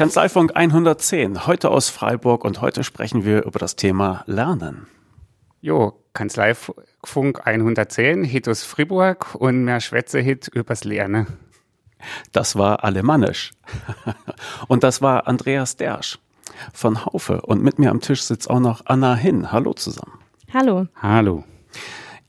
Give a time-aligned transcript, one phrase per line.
[0.00, 4.86] Kanzleifunk 110, heute aus Freiburg und heute sprechen wir über das Thema Lernen.
[5.60, 11.26] Jo, Kanzleifunk 110, Hit aus Fribourg und mehr Schwätze Hit übers Lernen.
[12.32, 13.50] Das war alemannisch.
[14.68, 16.18] und das war Andreas Dersch
[16.72, 17.42] von Haufe.
[17.42, 19.52] Und mit mir am Tisch sitzt auch noch Anna Hin.
[19.52, 20.18] Hallo zusammen.
[20.54, 20.86] Hallo.
[21.02, 21.44] Hallo.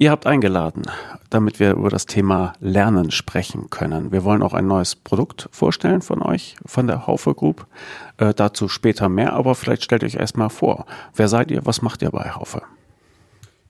[0.02, 0.81] Ihr habt eingeladen,
[1.30, 4.12] damit wir über das Thema Lernen sprechen können.
[4.12, 7.67] Wir wollen auch ein neues Produkt vorstellen von euch, von der Haufe Group.
[8.17, 10.88] Äh, dazu später mehr, aber vielleicht stellt euch erstmal vor.
[11.13, 11.67] Wer seid ihr?
[11.67, 12.63] Was macht ihr bei Haufe?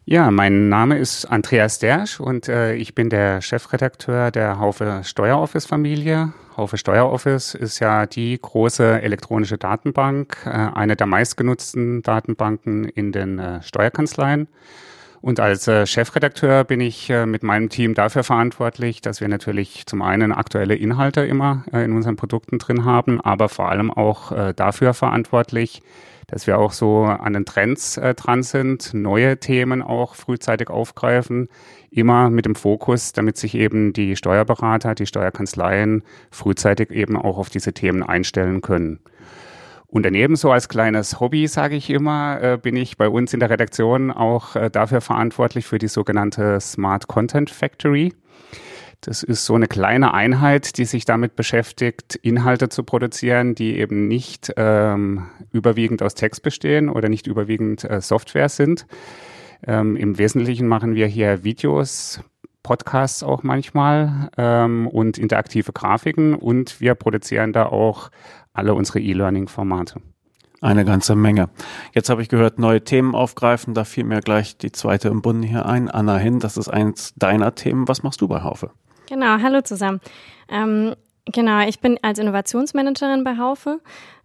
[0.05, 5.66] Ja, mein Name ist Andreas Dersch und äh, ich bin der Chefredakteur der Haufe Steueroffice
[5.66, 6.32] Familie.
[6.55, 13.38] Haufe Steueroffice ist ja die große elektronische Datenbank, äh, eine der meistgenutzten Datenbanken in den
[13.38, 14.48] äh, Steuerkanzleien.
[15.22, 19.86] Und als äh, Chefredakteur bin ich äh, mit meinem Team dafür verantwortlich, dass wir natürlich
[19.86, 24.32] zum einen aktuelle Inhalte immer äh, in unseren Produkten drin haben, aber vor allem auch
[24.55, 25.84] dafür verantwortlich,
[26.28, 31.50] dass wir auch so an den Trends dran sind, neue Themen auch frühzeitig aufgreifen,
[31.90, 37.50] immer mit dem Fokus, damit sich eben die Steuerberater, die Steuerkanzleien frühzeitig eben auch auf
[37.50, 39.00] diese Themen einstellen können.
[39.92, 43.42] Und daneben so als kleines Hobby, sage ich immer, äh, bin ich bei uns in
[43.42, 48.14] der Redaktion auch äh, dafür verantwortlich für die sogenannte Smart Content Factory.
[49.02, 54.08] Das ist so eine kleine Einheit, die sich damit beschäftigt, Inhalte zu produzieren, die eben
[54.08, 58.88] nicht ähm, überwiegend aus Text bestehen oder nicht überwiegend äh, Software sind.
[59.68, 62.22] Ähm, Im Wesentlichen machen wir hier Videos,
[62.64, 68.12] Podcasts auch manchmal ähm, und interaktive Grafiken und wir produzieren da auch
[68.53, 70.02] alle unsere E-Learning-Formate.
[70.62, 71.50] Eine ganze Menge.
[71.94, 73.74] Jetzt habe ich gehört, neue Themen aufgreifen.
[73.74, 75.90] Da fiel mir gleich die zweite im Bunde hier ein.
[75.90, 77.88] Anna Hin, das ist eins deiner Themen.
[77.88, 78.69] Was machst du bei Haufe?
[79.09, 80.00] Genau, hallo zusammen.
[80.50, 80.94] Ähm,
[81.25, 83.79] genau, ich bin als Innovationsmanagerin bei Haufe.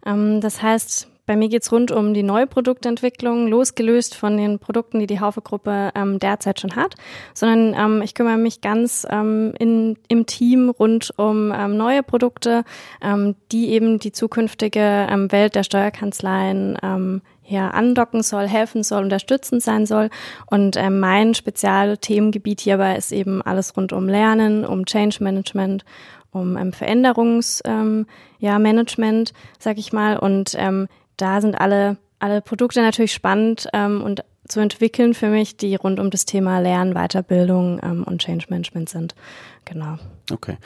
[0.05, 4.99] Ähm, das heißt, bei mir geht's rund um die neue Produktentwicklung, losgelöst von den Produkten,
[4.99, 6.95] die die Haufe-Gruppe ähm, derzeit schon hat,
[7.33, 12.63] sondern ähm, ich kümmere mich ganz ähm, in, im Team rund um ähm, neue Produkte,
[13.01, 19.03] ähm, die eben die zukünftige ähm, Welt der Steuerkanzleien ähm, ja, andocken soll, helfen soll,
[19.03, 20.09] unterstützend sein soll.
[20.45, 25.83] Und ähm, mein Spezialthemengebiet hierbei ist eben alles rund um Lernen, um Change Management,
[26.31, 28.05] um ähm, Veränderungs ähm,
[28.39, 30.17] ja, Management, sag ich mal.
[30.17, 35.57] Und ähm, da sind alle, alle Produkte natürlich spannend ähm, und zu entwickeln für mich,
[35.57, 39.15] die rund um das Thema Lernen, Weiterbildung ähm, und Change Management sind.
[39.65, 39.97] Genau.
[40.31, 40.57] Okay.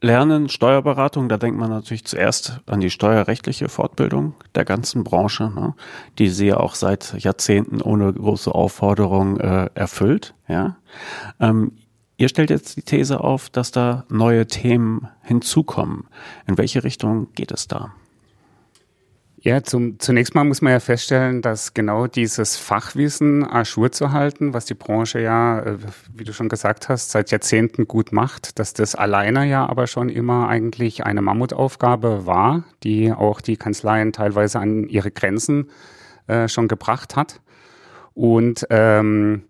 [0.00, 5.74] Lernen, Steuerberatung, da denkt man natürlich zuerst an die steuerrechtliche Fortbildung der ganzen Branche, ne,
[6.18, 10.34] die sie ja auch seit Jahrzehnten ohne große Aufforderung äh, erfüllt.
[10.48, 10.76] Ja.
[11.38, 11.70] Ähm,
[12.16, 16.08] ihr stellt jetzt die These auf, dass da neue Themen hinzukommen.
[16.48, 17.92] In welche Richtung geht es da?
[19.44, 24.54] Ja, zum, zunächst mal muss man ja feststellen, dass genau dieses Fachwissen ajour zu halten,
[24.54, 25.78] was die Branche ja, äh,
[26.14, 30.10] wie du schon gesagt hast, seit Jahrzehnten gut macht, dass das alleine ja aber schon
[30.10, 35.70] immer eigentlich eine Mammutaufgabe war, die auch die Kanzleien teilweise an ihre Grenzen
[36.28, 37.40] äh, schon gebracht hat.
[38.14, 39.42] Und ähm,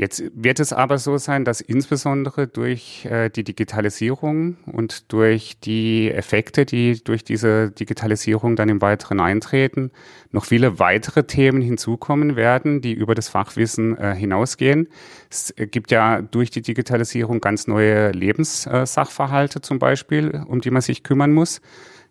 [0.00, 6.10] Jetzt wird es aber so sein, dass insbesondere durch äh, die Digitalisierung und durch die
[6.10, 9.90] Effekte, die durch diese Digitalisierung dann im Weiteren eintreten,
[10.30, 14.88] noch viele weitere Themen hinzukommen werden, die über das Fachwissen äh, hinausgehen.
[15.28, 21.02] Es gibt ja durch die Digitalisierung ganz neue Lebenssachverhalte zum Beispiel, um die man sich
[21.02, 21.60] kümmern muss.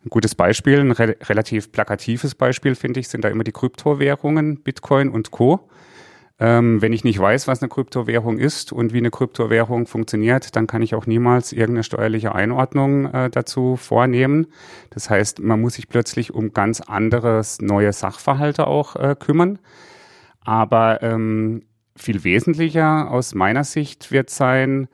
[0.05, 4.61] Ein gutes Beispiel, ein re relativ plakatives Beispiel, finde ich, sind da immer die Kryptowährungen,
[4.61, 5.67] Bitcoin und Co.
[6.41, 10.67] Ähm, wenn ich nicht weiß, was eine Kryptowährung ist und wie eine Kryptowährung funktioniert, dann
[10.67, 14.47] kann ich auch niemals irgendeine steuerliche Einordnung äh, dazu vornehmen.
[14.89, 19.59] Das heißt, man muss sich plötzlich um ganz anderes neue Sachverhalte auch äh, kümmern.
[20.39, 21.63] Aber ähm,
[21.97, 24.87] viel wesentlicher aus meiner Sicht wird sein,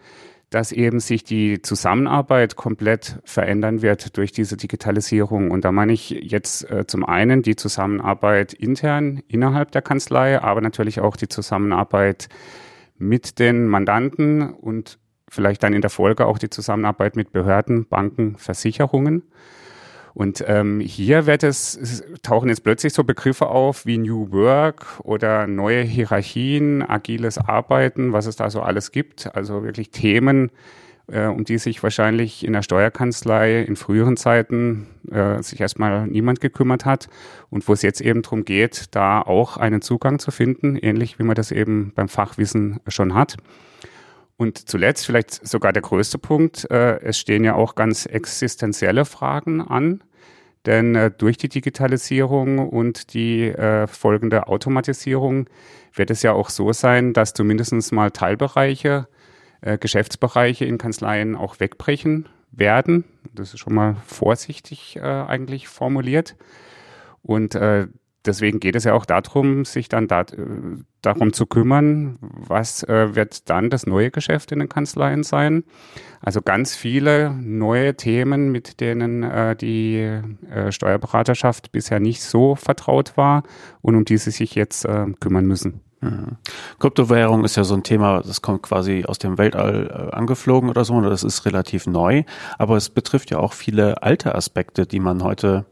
[0.55, 5.51] dass eben sich die Zusammenarbeit komplett verändern wird durch diese Digitalisierung.
[5.51, 10.61] Und da meine ich jetzt äh, zum einen die Zusammenarbeit intern innerhalb der Kanzlei, aber
[10.61, 12.29] natürlich auch die Zusammenarbeit
[12.97, 14.97] mit den Mandanten und
[15.27, 19.23] vielleicht dann in der Folge auch die Zusammenarbeit mit Behörden, Banken, Versicherungen.
[20.15, 25.45] Und ähm, hier wird es, tauchen jetzt plötzlich so Begriffe auf wie New Work oder
[25.45, 29.35] neue Hierarchien, agiles Arbeiten, was es da so alles gibt.
[29.35, 30.51] Also wirklich Themen,
[31.07, 36.39] äh, um die sich wahrscheinlich in der Steuerkanzlei in früheren Zeiten äh, sich erstmal niemand
[36.39, 37.09] gekümmert hat
[37.49, 41.23] und wo es jetzt eben darum geht, da auch einen Zugang zu finden, ähnlich wie
[41.23, 43.35] man das eben beim Fachwissen schon hat.
[44.37, 49.61] Und zuletzt vielleicht sogar der größte Punkt, äh, es stehen ja auch ganz existenzielle Fragen
[49.61, 50.03] an,
[50.65, 55.47] Denn äh, durch die Digitalisierung und die äh, folgende Automatisierung
[55.93, 59.07] wird es ja auch so sein, dass zumindest mal Teilbereiche,
[59.61, 63.05] äh, Geschäftsbereiche in Kanzleien auch wegbrechen werden.
[63.33, 66.35] Das ist schon mal vorsichtig äh, eigentlich formuliert.
[67.21, 67.87] Und äh,
[68.25, 70.45] deswegen geht es ja auch darum, sich dann dat, äh,
[71.01, 75.63] darum zu kümmern, was äh, wird dann das neue Geschäft in den Kanzleien sein.
[76.21, 79.97] Also ganz viele neue Themen, mit denen äh, die
[80.49, 83.43] äh, Steuerberaterschaft bisher nicht so vertraut war
[83.81, 85.81] und um die sie sich jetzt äh, kümmern müssen.
[86.01, 86.37] Mhm.
[86.79, 90.85] Kryptowährung ist ja so ein Thema, das kommt quasi aus dem Weltall äh, angeflogen oder
[90.85, 92.23] so, das ist relativ neu,
[92.57, 95.65] aber es betrifft ja auch viele alte Aspekte, die man heute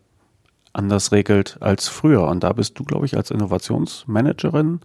[0.74, 2.28] anders regelt als früher.
[2.28, 4.81] Und da bist du, glaube ich, als Innovationsmanagerin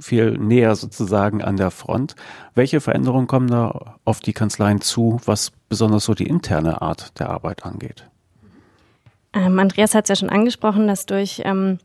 [0.00, 2.16] viel näher sozusagen an der Front.
[2.54, 7.30] Welche Veränderungen kommen da auf die Kanzleien zu, was besonders so die interne Art der
[7.30, 8.08] Arbeit angeht?
[9.32, 11.78] Ähm, Andreas hat es ja schon angesprochen, dass durch ähm,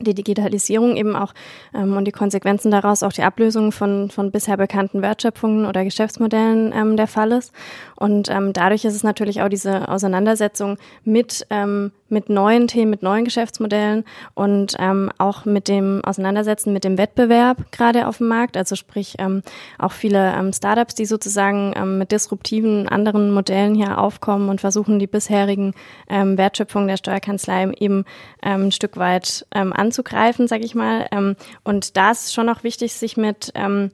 [0.00, 1.32] die Digitalisierung eben auch
[1.74, 6.72] ähm, und die Konsequenzen daraus auch die Ablösung von, von bisher bekannten Wertschöpfungen oder Geschäftsmodellen
[6.74, 7.52] ähm, der Fall ist.
[7.96, 13.02] Und ähm, dadurch ist es natürlich auch diese Auseinandersetzung mit ähm, mit neuen Themen, mit
[13.02, 14.04] neuen Geschäftsmodellen
[14.34, 18.56] und ähm, auch mit dem Auseinandersetzen mit dem Wettbewerb gerade auf dem Markt.
[18.56, 19.42] Also sprich ähm,
[19.78, 24.98] auch viele ähm, Startups, die sozusagen ähm, mit disruptiven anderen Modellen hier aufkommen und versuchen,
[24.98, 25.72] die bisherigen
[26.08, 28.04] ähm, Wertschöpfungen der Steuerkanzlei eben
[28.42, 31.06] ähm, ein Stück weit ähm, anzugreifen, sage ich mal.
[31.10, 33.90] Ähm, und da ist schon auch wichtig, sich mit ähm,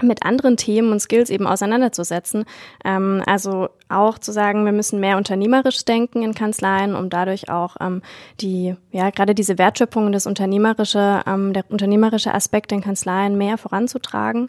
[0.00, 2.44] mit anderen Themen und Skills eben auseinanderzusetzen.
[2.84, 7.76] Ähm, also auch zu sagen, wir müssen mehr unternehmerisch denken in Kanzleien, um dadurch auch
[7.80, 8.02] ähm,
[8.40, 13.58] die, ja, gerade diese Wertschöpfung und das unternehmerische, ähm, der unternehmerische Aspekt in Kanzleien mehr
[13.58, 14.48] voranzutragen.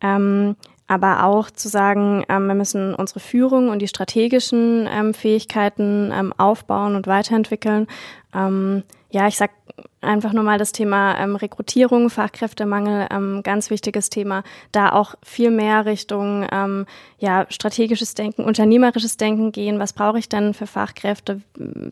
[0.00, 0.56] Ähm,
[0.86, 6.32] aber auch zu sagen, ähm, wir müssen unsere Führung und die strategischen ähm, Fähigkeiten ähm,
[6.38, 7.86] aufbauen und weiterentwickeln.
[8.34, 9.50] Ähm, ja, ich sag
[10.00, 14.42] einfach nur mal das Thema ähm, Rekrutierung, Fachkräftemangel, ähm, ganz wichtiges Thema.
[14.72, 16.86] Da auch viel mehr Richtung ähm,
[17.18, 19.78] ja, strategisches Denken, unternehmerisches Denken gehen.
[19.78, 21.40] Was brauche ich denn für Fachkräfte,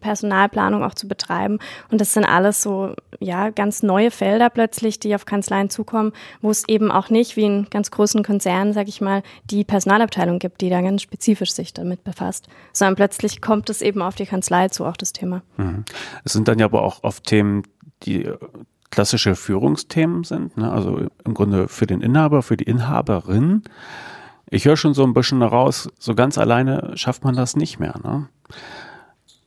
[0.00, 1.58] Personalplanung auch zu betreiben?
[1.90, 6.12] Und das sind alles so ja ganz neue Felder plötzlich, die auf Kanzleien zukommen,
[6.42, 10.38] wo es eben auch nicht wie in ganz großen Konzernen, sag ich mal, die Personalabteilung
[10.38, 14.26] gibt, die da ganz spezifisch sich damit befasst, sondern plötzlich kommt es eben auf die
[14.26, 15.42] Kanzlei zu, auch das Thema.
[15.56, 15.84] Mhm.
[16.24, 17.62] Es sind dann ja aber auch oft Themen,
[18.02, 18.30] die
[18.90, 20.70] klassische Führungsthemen sind, ne?
[20.70, 23.62] also im Grunde für den Inhaber, für die Inhaberin.
[24.48, 27.98] Ich höre schon so ein bisschen raus, so ganz alleine schafft man das nicht mehr.
[28.02, 28.28] Ne?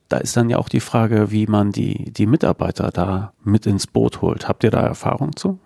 [0.10, 3.88] Da ist dann ja auch die Frage, wie man die, die Mitarbeiter da mit ins
[3.88, 4.48] Boot holt.
[4.48, 5.60] Habt ihr da Erfahrung zu?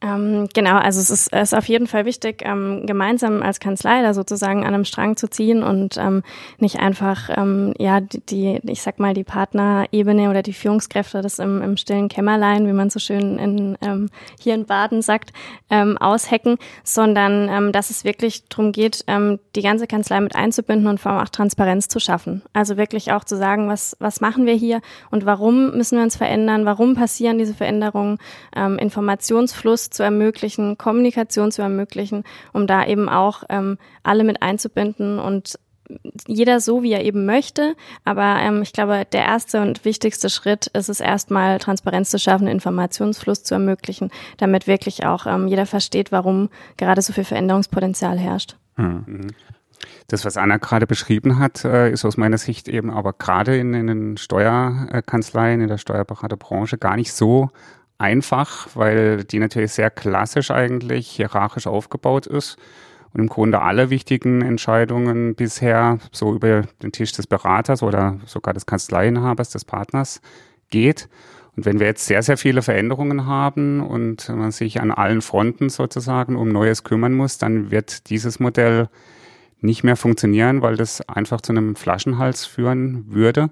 [0.00, 4.14] Ähm, genau, also es ist, ist auf jeden Fall wichtig, ähm, gemeinsam als Kanzlei da
[4.14, 6.22] sozusagen an einem Strang zu ziehen und ähm,
[6.58, 11.40] nicht einfach, ähm, ja, die, die, ich sag mal, die Partnerebene oder die Führungskräfte das
[11.40, 14.08] im, im stillen Kämmerlein, wie man so schön in, ähm,
[14.38, 15.32] hier in Baden sagt,
[15.68, 20.86] ähm, aushecken, sondern ähm, dass es wirklich darum geht, ähm, die ganze Kanzlei mit einzubinden
[20.86, 22.42] und vor allem auch Transparenz zu schaffen.
[22.52, 24.80] Also wirklich auch zu sagen, was, was machen wir hier
[25.10, 28.18] und warum müssen wir uns verändern, warum passieren diese Veränderungen,
[28.54, 35.18] ähm, Informationsfluss zu ermöglichen, Kommunikation zu ermöglichen, um da eben auch ähm, alle mit einzubinden
[35.18, 35.58] und
[36.26, 37.74] jeder so, wie er eben möchte.
[38.04, 42.46] Aber ähm, ich glaube, der erste und wichtigste Schritt ist es erstmal, Transparenz zu schaffen,
[42.46, 48.56] Informationsfluss zu ermöglichen, damit wirklich auch ähm, jeder versteht, warum gerade so viel Veränderungspotenzial herrscht.
[48.76, 49.28] Hm.
[50.08, 53.74] Das, was Anna gerade beschrieben hat, äh, ist aus meiner Sicht eben aber gerade in,
[53.74, 57.50] in den Steuerkanzleien, in der Steuerberaterbranche gar nicht so
[57.98, 62.56] einfach, weil die natürlich sehr klassisch eigentlich hierarchisch aufgebaut ist
[63.12, 68.54] und im Grunde alle wichtigen Entscheidungen bisher so über den Tisch des Beraters oder sogar
[68.54, 70.20] des Kanzleiinhabers, des Partners
[70.70, 71.08] geht.
[71.56, 75.70] Und wenn wir jetzt sehr, sehr viele Veränderungen haben und man sich an allen Fronten
[75.70, 78.88] sozusagen um Neues kümmern muss, dann wird dieses Modell
[79.60, 83.50] nicht mehr funktionieren, weil das einfach zu einem Flaschenhals führen würde.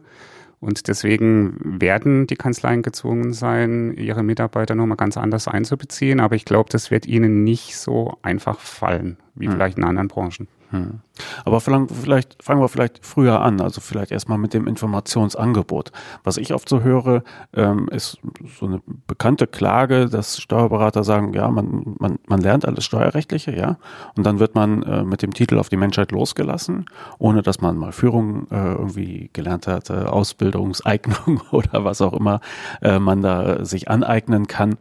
[0.59, 6.19] Und deswegen werden die Kanzleien gezwungen sein, ihre Mitarbeiter nochmal ganz anders einzubeziehen.
[6.19, 9.53] Aber ich glaube, das wird ihnen nicht so einfach fallen, wie hm.
[9.53, 10.49] vielleicht in anderen Branchen.
[10.71, 11.01] Hm.
[11.45, 15.93] Aber vielleicht fangen wir vielleicht früher an, also vielleicht erstmal mit dem Informationsangebot.
[16.25, 17.23] Was ich oft so höre,
[17.55, 18.19] ähm, ist
[18.59, 23.79] so eine bekannte Klage, dass Steuerberater sagen, ja, man, man, man lernt alles Steuerrechtliche, ja,
[24.17, 26.87] und dann wird man äh, mit dem Titel auf die Menschheit losgelassen,
[27.19, 32.41] ohne dass man mal Führung äh, irgendwie gelernt hat, äh, Ausbildungseignung oder was auch immer
[32.83, 34.77] man da sich aneignen kann.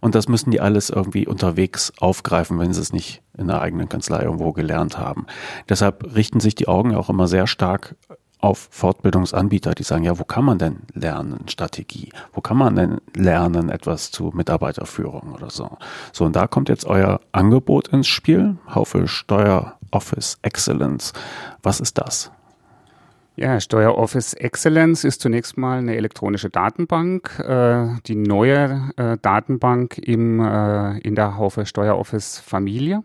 [0.00, 3.88] Und das müssen die alles irgendwie unterwegs aufgreifen, wenn sie es nicht in der eigenen
[3.88, 5.26] Kanzlei irgendwo gelernt haben.
[5.68, 7.94] Deshalb richten sich die Augen auch immer sehr stark
[8.40, 12.10] auf Fortbildungsanbieter, die sagen, ja, wo kann man denn lernen Strategie?
[12.32, 15.76] Wo kann man denn lernen etwas zu Mitarbeiterführung oder so?
[16.12, 21.12] So, und da kommt jetzt euer Angebot ins Spiel, Haufe Steuer Office Excellence.
[21.62, 22.30] Was ist das?
[23.38, 30.40] Ja, Steueroffice Excellence ist zunächst mal eine elektronische Datenbank, äh, die neue äh, Datenbank im,
[30.40, 33.04] äh, in der Haufe Steueroffice Familie.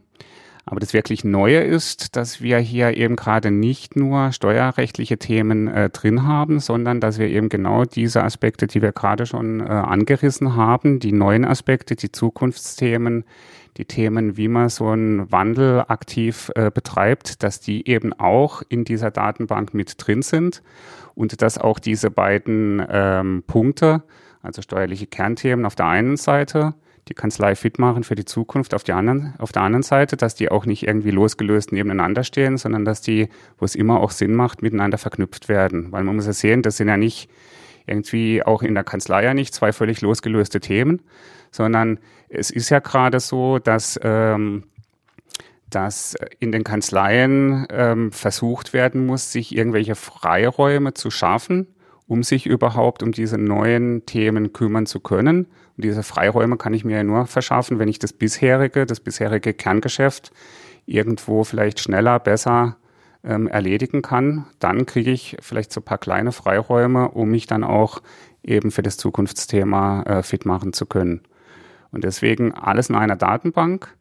[0.65, 5.89] Aber das wirklich Neue ist, dass wir hier eben gerade nicht nur steuerrechtliche Themen äh,
[5.89, 10.55] drin haben, sondern dass wir eben genau diese Aspekte, die wir gerade schon äh, angerissen
[10.55, 13.25] haben, die neuen Aspekte, die Zukunftsthemen,
[13.75, 18.85] die Themen, wie man so einen Wandel aktiv äh, betreibt, dass die eben auch in
[18.85, 20.63] dieser Datenbank mit drin sind
[21.13, 24.03] und dass auch diese beiden ähm, Punkte,
[24.41, 26.73] also steuerliche Kernthemen auf der einen Seite
[27.09, 30.35] die Kanzlei fit machen für die Zukunft auf, die anderen, auf der anderen Seite, dass
[30.35, 34.33] die auch nicht irgendwie losgelöst nebeneinander stehen, sondern dass die, wo es immer auch Sinn
[34.33, 35.91] macht, miteinander verknüpft werden.
[35.91, 37.29] Weil man muss ja sehen, das sind ja nicht
[37.85, 41.01] irgendwie auch in der Kanzlei ja nicht zwei völlig losgelöste Themen,
[41.51, 44.63] sondern es ist ja gerade so, dass ähm,
[45.69, 51.67] dass in den Kanzleien ähm, versucht werden muss, sich irgendwelche Freiräume zu schaffen,
[52.07, 55.47] um sich überhaupt um diese neuen Themen kümmern zu können.
[55.77, 59.53] Und diese Freiräume kann ich mir ja nur verschaffen, wenn ich das bisherige, das bisherige
[59.53, 60.31] Kerngeschäft
[60.85, 62.77] irgendwo vielleicht schneller, besser
[63.23, 64.45] ähm, erledigen kann.
[64.59, 68.01] Dann kriege ich vielleicht so ein paar kleine Freiräume, um mich dann auch
[68.43, 71.21] eben für das Zukunftsthema äh, fit machen zu können.
[71.91, 73.95] Und deswegen alles in einer Datenbank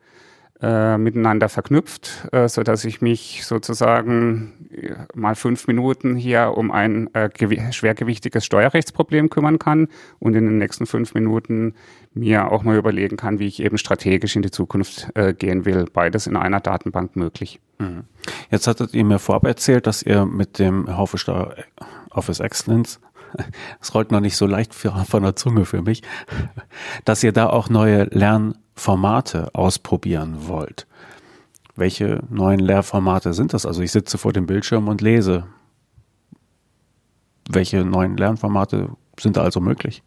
[0.63, 6.71] äh, miteinander verknüpft, äh, so dass ich mich sozusagen äh, mal fünf Minuten hier um
[6.71, 7.31] ein äh,
[7.73, 9.89] schwergewichtiges Steuerrechtsproblem kümmern kann
[10.21, 11.75] und in den nächsten fünf Minuten
[12.15, 15.87] mir auch mal überlegen kann, wie ich eben strategisch in die Zukunft gehen will.
[15.91, 17.59] Beides in einer Datenbank möglich.
[17.79, 18.05] Mhm.
[18.51, 21.57] Jetzt hattet ihr mir vorab erzählt, dass ihr mit dem Haufe Steuer
[22.11, 23.01] Office Excellence
[23.81, 26.03] es rollt noch nicht so leicht von der Zunge für mich,
[27.05, 30.87] dass ihr da auch neue Lern Formate ausprobieren wollt.
[31.75, 33.67] Welche neuen Lehrformate sind das?
[33.67, 35.45] Also ich sitze vor dem Bildschirm und lese.
[37.49, 40.03] Welche neuen Lernformate sind da also möglich?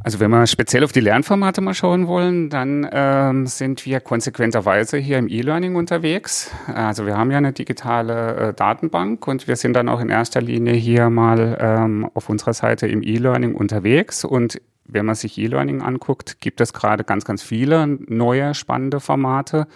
[0.00, 4.96] Also wenn wir speziell auf die Lernformate mal schauen wollen, dann ähm, sind wir konsequenterweise
[4.96, 6.52] hier im E-Learning unterwegs.
[6.72, 10.40] Also wir haben ja eine digitale äh, Datenbank und wir sind dann auch in erster
[10.40, 15.82] Linie hier mal ähm, auf unserer Seite im E-Learning unterwegs und wenn man sich E-Learning
[15.82, 19.66] anguckt, gibt es gerade ganz, ganz viele neue spannende Formate.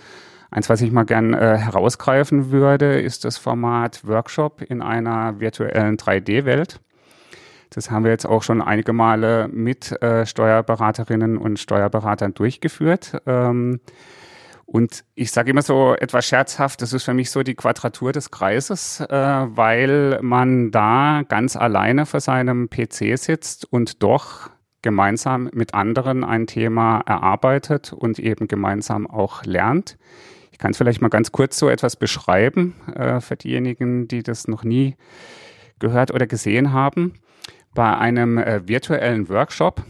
[0.50, 5.96] Eins, was ich mal gern äh, herausgreifen würde, ist das Format Workshop in einer virtuellen
[5.96, 6.80] 3D-Welt.
[7.74, 13.22] Das haben wir jetzt auch schon einige Male mit äh, Steuerberaterinnen und Steuerberatern durchgeführt.
[13.26, 13.80] Ähm,
[14.66, 18.30] und ich sage immer so etwas scherzhaft, das ist für mich so die Quadratur des
[18.30, 24.50] Kreises, äh, weil man da ganz alleine vor seinem PC sitzt und doch
[24.82, 29.96] gemeinsam mit anderen ein Thema erarbeitet und eben gemeinsam auch lernt.
[30.50, 34.48] Ich kann es vielleicht mal ganz kurz so etwas beschreiben äh, für diejenigen, die das
[34.48, 34.96] noch nie
[35.78, 37.14] gehört oder gesehen haben.
[37.74, 39.82] Bei einem äh, virtuellen Workshop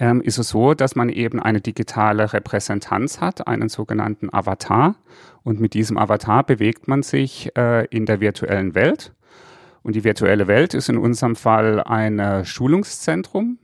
[0.00, 4.96] ähm, ist es so, dass man eben eine digitale Repräsentanz hat, einen sogenannten Avatar.
[5.42, 9.12] Und mit diesem Avatar bewegt man sich äh, in der virtuellen Welt.
[9.82, 13.58] Und die virtuelle Welt ist in unserem Fall ein äh, Schulungszentrum,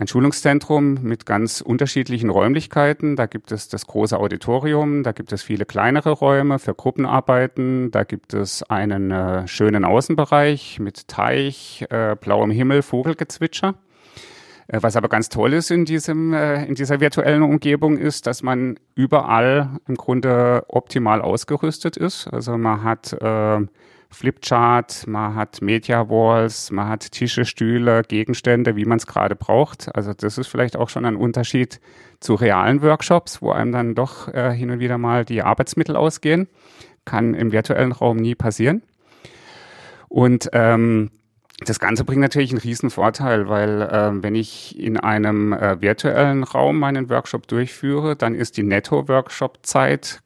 [0.00, 3.16] ein Schulungszentrum mit ganz unterschiedlichen Räumlichkeiten.
[3.16, 8.04] Da gibt es das große Auditorium, da gibt es viele kleinere Räume für Gruppenarbeiten, da
[8.04, 13.74] gibt es einen äh, schönen Außenbereich mit Teich, äh, blauem Himmel, Vogelgezwitscher.
[14.68, 18.42] Äh, was aber ganz toll ist in, diesem, äh, in dieser virtuellen Umgebung ist, dass
[18.42, 22.26] man überall im Grunde optimal ausgerüstet ist.
[22.26, 23.66] Also man hat äh,
[24.10, 29.94] Flipchart, man hat Media Walls, man hat Tische, Stühle, Gegenstände, wie man es gerade braucht.
[29.94, 31.80] Also das ist vielleicht auch schon ein Unterschied
[32.18, 36.48] zu realen Workshops, wo einem dann doch äh, hin und wieder mal die Arbeitsmittel ausgehen.
[37.04, 38.82] Kann im virtuellen Raum nie passieren.
[40.08, 41.10] Und ähm,
[41.64, 46.42] das Ganze bringt natürlich einen riesen Vorteil, weil äh, wenn ich in einem äh, virtuellen
[46.42, 50.20] Raum meinen Workshop durchführe, dann ist die Netto-Workshop-Zeit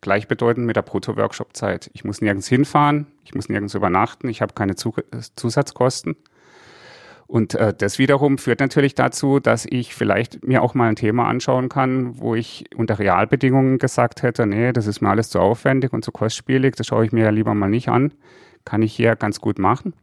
[0.00, 1.90] gleichbedeutend mit der Brutto-Workshop-Zeit.
[1.94, 6.16] Ich muss nirgends hinfahren, ich muss nirgends übernachten, ich habe keine Zusatzkosten.
[7.26, 11.26] Und äh, das wiederum führt natürlich dazu, dass ich vielleicht mir auch mal ein Thema
[11.26, 15.92] anschauen kann, wo ich unter Realbedingungen gesagt hätte, nee, das ist mir alles zu aufwendig
[15.92, 18.12] und zu kostspielig, das schaue ich mir ja lieber mal nicht an.
[18.64, 19.94] Kann ich hier ganz gut machen.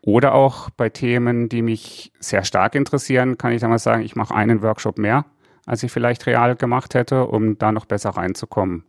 [0.00, 4.16] Oder auch bei Themen, die mich sehr stark interessieren, kann ich dann mal sagen, ich
[4.16, 5.24] mache einen Workshop mehr,
[5.66, 8.84] als ich vielleicht real gemacht hätte, um da noch besser reinzukommen.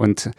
[0.00, 0.30] Und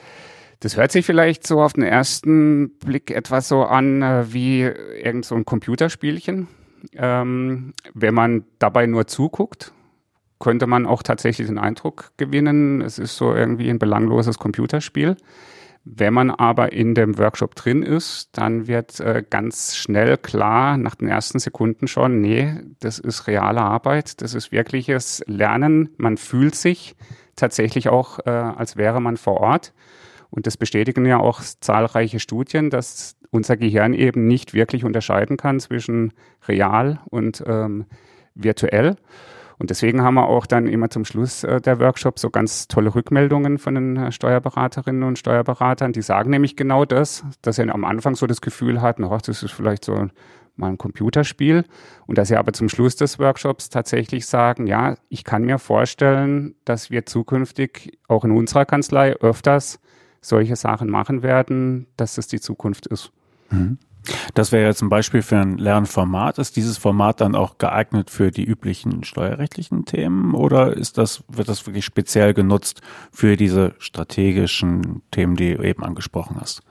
[0.62, 5.26] Das hört sich vielleicht so auf den ersten Blick etwas so an äh, wie irgend
[5.26, 6.48] so ein Computerspielchen.
[6.94, 9.72] Ähm, wenn man dabei nur zuguckt,
[10.40, 15.18] könnte man auch tatsächlich den Eindruck gewinnen, es ist so irgendwie ein belangloses Computerspiel.
[15.84, 20.94] Wenn man aber in dem Workshop drin ist, dann wird äh, ganz schnell klar, nach
[20.94, 25.90] den ersten Sekunden schon, nee, das ist reale Arbeit, das ist wirkliches Lernen.
[25.98, 26.96] Man fühlt sich
[27.42, 29.74] tatsächlich auch, äh, als wäre man vor Ort.
[30.30, 35.60] Und das bestätigen ja auch zahlreiche Studien, dass unser Gehirn eben nicht wirklich unterscheiden kann
[35.60, 36.14] zwischen
[36.48, 37.86] real und ähm,
[38.34, 38.96] virtuell.
[39.58, 42.96] Und deswegen haben wir auch dann immer zum Schluss äh, der Workshop so ganz tolle
[42.96, 45.94] Rückmeldungen von den äh, Steuerberaterinnen und Steuerberatern.
[45.94, 49.44] Die sagen nämlich genau das, dass sie am Anfang so das Gefühl hatten, ach, das
[49.44, 50.08] ist vielleicht so
[50.62, 51.66] mal ein Computerspiel.
[52.08, 56.56] Und dass sie aber zum Schluss des Workshops tatsächlich sagen, ja, ich kann mir vorstellen,
[56.64, 59.80] dass wir zukünftig auch in unserer Kanzlei öfters
[60.22, 63.12] solche Sachen machen werden, dass das die Zukunft ist.
[63.50, 63.80] Mhm.
[64.34, 66.40] Das wäre jetzt ein Beispiel für ein Lernformat.
[66.40, 71.50] Ist dieses Format dann auch geeignet für die üblichen steuerrechtlichen Themen oder ist das, wird
[71.50, 76.64] das wirklich speziell genutzt für diese strategischen Themen, die du eben angesprochen hast?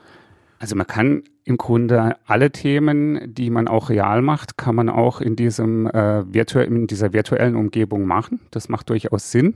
[0.60, 5.22] Also man kann im Grunde alle Themen, die man auch real macht, kann man auch
[5.22, 8.40] in diesem äh, virtu in dieser virtuellen Umgebung machen.
[8.50, 9.54] Das macht durchaus Sinn.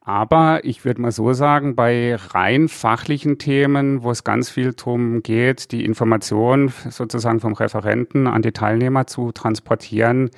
[0.00, 5.22] Aber ich würde mal so sagen, bei rein fachlichen Themen, wo es ganz viel darum
[5.22, 10.30] geht, die Information sozusagen vom Referenten an die Teilnehmer zu transportieren,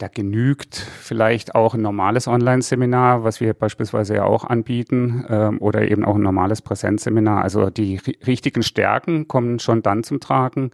[0.00, 5.88] da genügt vielleicht auch ein normales Online-Seminar, was wir beispielsweise ja auch anbieten, ähm, oder
[5.88, 7.42] eben auch ein normales Präsenzseminar.
[7.42, 10.70] Also die richtigen Stärken kommen schon dann zum Tragen,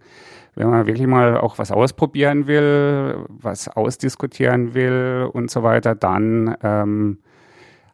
[0.55, 6.55] wenn man wirklich mal auch was ausprobieren will, was ausdiskutieren will und so weiter, dann
[6.63, 7.19] ähm,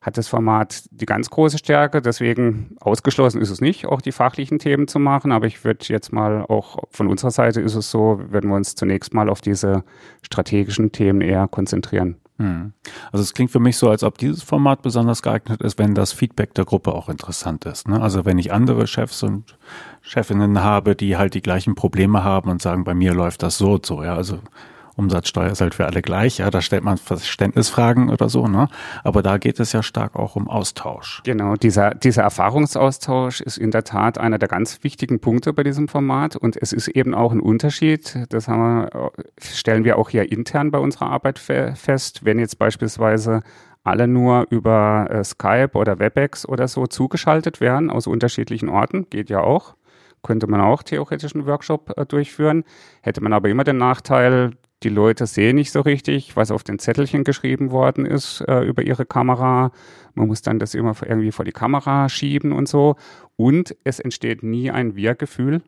[0.04, 2.02] hat das Format die ganz große Stärke.
[2.02, 5.32] Deswegen ausgeschlossen ist es nicht, auch die fachlichen Themen zu machen.
[5.32, 8.76] Aber ich würde jetzt mal auch von unserer Seite ist es so, werden wir uns
[8.76, 9.84] zunächst mal auf diese
[10.22, 12.18] strategischen Themen eher konzentrieren.
[12.38, 12.74] Hm.
[13.14, 16.12] Also es klingt für mich so, als ob dieses Format besonders geeignet ist, wenn das
[16.12, 17.88] Feedback der Gruppe auch interessant ist.
[17.88, 18.02] Ne?
[18.02, 19.58] Also wenn ich andere Chefs und
[20.02, 23.74] Chefinnen habe, die halt die gleichen Probleme haben und sagen, bei mir läuft das so
[23.74, 24.04] und so.
[24.04, 24.40] Ja, also
[24.96, 28.68] Umsatzsteuer ist halt für alle gleich, ja, da stellt man Verständnisfragen oder so, ne?
[29.04, 31.22] Aber da geht es ja stark auch um Austausch.
[31.24, 35.88] Genau, dieser, dieser Erfahrungsaustausch ist in der Tat einer der ganz wichtigen Punkte bei diesem
[35.88, 40.32] Format und es ist eben auch ein Unterschied, das haben wir, stellen wir auch hier
[40.32, 43.42] intern bei unserer Arbeit fest, wenn jetzt beispielsweise
[43.84, 49.30] alle nur über äh, Skype oder WebEx oder so zugeschaltet werden aus unterschiedlichen Orten, geht
[49.30, 49.76] ja auch
[50.26, 52.64] könnte man auch theoretisch einen Workshop äh, durchführen.
[53.02, 56.80] Hätte man aber immer den Nachteil, die Leute sehen nicht so richtig, was auf den
[56.80, 59.72] Zettelchen geschrieben worden ist äh, über ihre Kamera.
[60.14, 62.96] Man muss dann das immer irgendwie vor die Kamera schieben und so.
[63.36, 65.62] Und es entsteht nie ein Wir-Gefühl,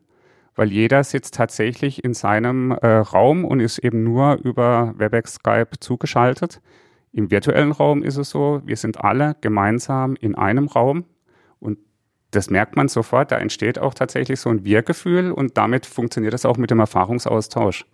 [0.54, 5.70] weil jeder sitzt tatsächlich in seinem äh, Raum und ist eben nur über WebEx Skype
[5.80, 6.60] zugeschaltet.
[7.12, 11.04] Im virtuellen Raum ist es so, wir sind alle gemeinsam in einem Raum
[11.58, 11.78] und
[12.30, 16.44] das merkt man sofort, da entsteht auch tatsächlich so ein Wir-Gefühl und damit funktioniert es
[16.44, 17.86] auch mit dem Erfahrungsaustausch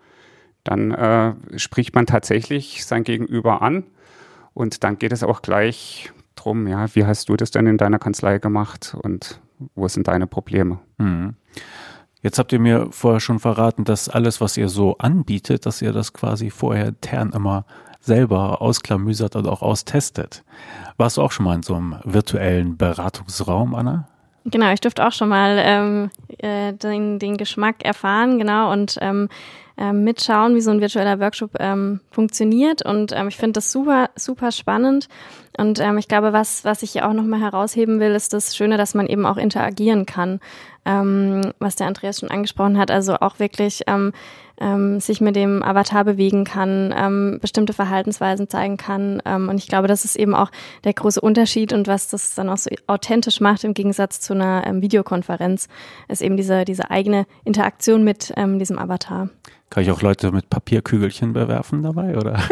[0.65, 3.85] dann äh, spricht man tatsächlich sein Gegenüber an
[4.55, 7.99] und dann geht es auch gleich drum, ja, wie hast du das denn in deiner
[7.99, 9.41] Kanzlei gemacht und
[9.75, 10.79] wo sind deine Probleme?
[10.99, 11.35] Mhm.
[12.23, 15.93] Jetzt habt ihr mir vorher schon verraten, dass alles, was ihr so anbietet, dass ihr
[15.93, 17.65] das quasi vorher intern immer
[18.01, 20.45] selber ausklamüsert und auch austestet.
[20.97, 24.09] Warst du auch schon mal in so einem virtuellen Beratungsraum, Anna?
[24.45, 29.29] Genau, ich durfte auch schon mal ähm, äh, den, den Geschmack erfahren, genau, und ähm,
[29.77, 32.85] ähm, mitschauen, wie so ein virtueller Workshop ähm, funktioniert.
[32.85, 35.09] Und ähm, ich finde das super, super spannend.
[35.59, 38.77] Und ähm, ich glaube, was, was ich hier auch nochmal herausheben will, ist das Schöne,
[38.77, 40.41] dass man eben auch interagieren kann,
[40.85, 42.91] ähm, was der Andreas schon angesprochen hat.
[42.91, 44.13] Also auch wirklich ähm,
[44.63, 49.21] ähm, sich mit dem Avatar bewegen kann, ähm, bestimmte Verhaltensweisen zeigen kann.
[49.25, 50.51] Ähm, und ich glaube, das ist eben auch
[50.85, 54.67] der große Unterschied und was das dann auch so authentisch macht im Gegensatz zu einer
[54.67, 55.69] ähm, Videokonferenz,
[56.09, 59.29] ist eben diese, diese eigene Interaktion mit ähm, diesem Avatar.
[59.73, 62.39] Kann ich auch Leute mit Papierkügelchen bewerfen dabei, oder?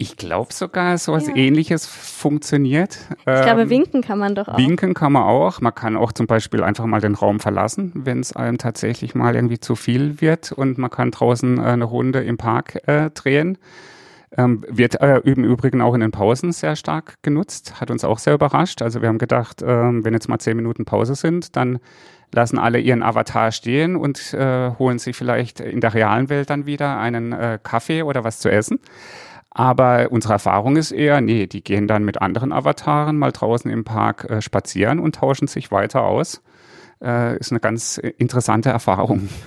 [0.00, 1.34] Ich glaube sogar, so was ja.
[1.34, 3.00] ähnliches funktioniert.
[3.18, 4.56] Ich glaube, ähm, winken kann man doch auch.
[4.56, 5.60] Winken kann man auch.
[5.60, 9.34] Man kann auch zum Beispiel einfach mal den Raum verlassen, wenn es einem tatsächlich mal
[9.34, 13.58] irgendwie zu viel wird und man kann draußen äh, eine Runde im Park äh, drehen.
[14.36, 18.18] Ähm, wird äh, im Übrigen auch in den Pausen sehr stark genutzt, hat uns auch
[18.18, 18.82] sehr überrascht.
[18.82, 21.80] Also wir haben gedacht, ähm, wenn jetzt mal zehn Minuten Pause sind, dann
[22.32, 26.66] lassen alle ihren Avatar stehen und äh, holen sich vielleicht in der realen Welt dann
[26.66, 28.80] wieder einen äh, Kaffee oder was zu essen.
[29.50, 33.84] Aber unsere Erfahrung ist eher, nee, die gehen dann mit anderen Avataren mal draußen im
[33.84, 36.42] Park äh, spazieren und tauschen sich weiter aus.
[37.02, 39.28] Äh, ist eine ganz interessante Erfahrung.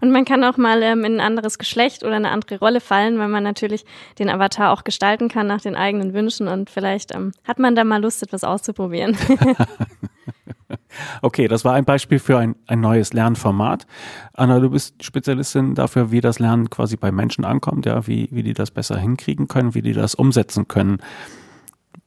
[0.00, 3.18] Und man kann auch mal ähm, in ein anderes Geschlecht oder eine andere Rolle fallen,
[3.18, 3.84] weil man natürlich
[4.18, 7.82] den Avatar auch gestalten kann nach den eigenen Wünschen und vielleicht ähm, hat man da
[7.82, 9.16] mal Lust, etwas auszuprobieren.
[11.22, 13.86] okay, das war ein Beispiel für ein, ein neues Lernformat.
[14.32, 18.42] Anna, du bist Spezialistin dafür, wie das Lernen quasi bei Menschen ankommt, ja, wie, wie
[18.42, 20.98] die das besser hinkriegen können, wie die das umsetzen können.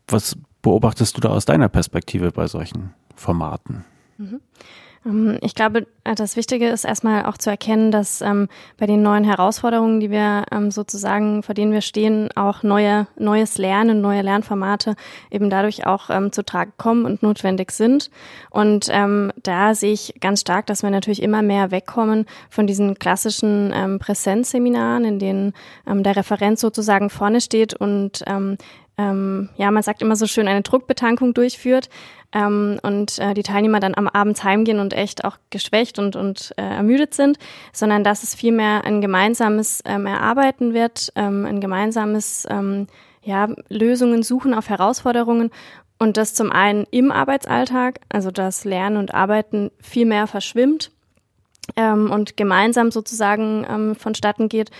[0.08, 3.86] Was beobachtest du da aus deiner Perspektive bei solchen Formaten?
[4.20, 4.42] Mhm.
[5.06, 9.02] Ähm, ich glaube, äh, das Wichtige ist erstmal auch zu erkennen, dass ähm, bei den
[9.02, 14.22] neuen Herausforderungen, die wir ähm, sozusagen, vor denen wir stehen, auch neue, neues Lernen, neue
[14.22, 14.96] Lernformate
[15.32, 18.10] eben dadurch auch ähm, zu tragen kommen und notwendig sind.
[18.50, 23.00] Und ähm, da sehe ich ganz stark, dass wir natürlich immer mehr wegkommen von diesen
[23.00, 25.54] klassischen ähm, Präsenzseminaren, in denen
[25.86, 28.24] der Referent sozusagen vorne steht und
[29.00, 31.90] ähm, ja, man sagt immer so schön, eine Druckbetankung durchführt
[32.34, 36.54] ähm, und äh, die Teilnehmer dann am Abend heimgehen und echt auch geschwächt und, und
[36.58, 37.40] äh, ermüdet sind,
[37.72, 42.88] sondern dass es vielmehr ein gemeinsames ähm, Erarbeiten wird, ähm, ein gemeinsames ähm,
[43.24, 45.50] ja, Lösungen suchen auf Herausforderungen
[45.98, 50.92] und das zum einen im Arbeitsalltag, also das Lernen und Arbeiten viel mehr verschwimmt
[51.78, 54.72] ähm, und gemeinsam sozusagen ähm, vonstatten geht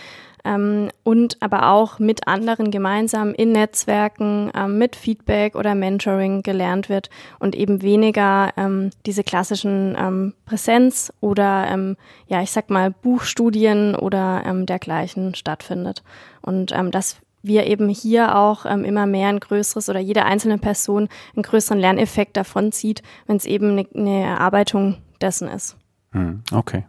[0.50, 6.90] ähm, und aber auch mit anderen gemeinsam in Netzwerken ähm, mit Feedback oder Mentoring gelernt
[6.90, 12.90] wird und eben weniger ähm, diese klassischen ähm, Präsenz oder ähm, ja, ich sag mal
[12.90, 16.04] Buchstudien oder ähm, dergleichen stattfindet.
[16.42, 21.10] Und dass wir eben hier auch ähm, immer mehr ein größeres oder jede einzelne Person
[21.36, 25.78] einen größeren Lerneffekt davon zieht, wenn es eben eine, eine Erarbeitung dessen ist.
[26.12, 26.86] Hm, okay.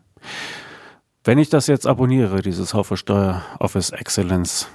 [1.23, 4.69] Wenn ich das jetzt abonniere, dieses Haufe Steuer Office Excellence,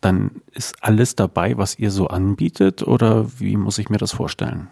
[0.00, 4.68] dann ist alles dabei, was ihr so anbietet oder wie muss ich mir das vorstellen?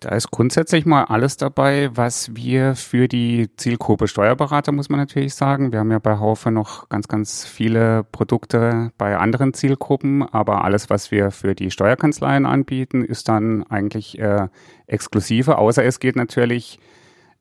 [0.00, 5.34] Da ist grundsätzlich mal alles dabei, was wir für die Zielgruppe Steuerberater, muss man natürlich
[5.34, 5.70] sagen.
[5.70, 10.88] Wir haben ja bei Haufe noch ganz, ganz viele Produkte bei anderen Zielgruppen, aber alles,
[10.90, 14.48] was wir für die Steuerkanzleien anbieten, ist dann eigentlich äh,
[14.86, 16.78] exklusive, außer es geht natürlich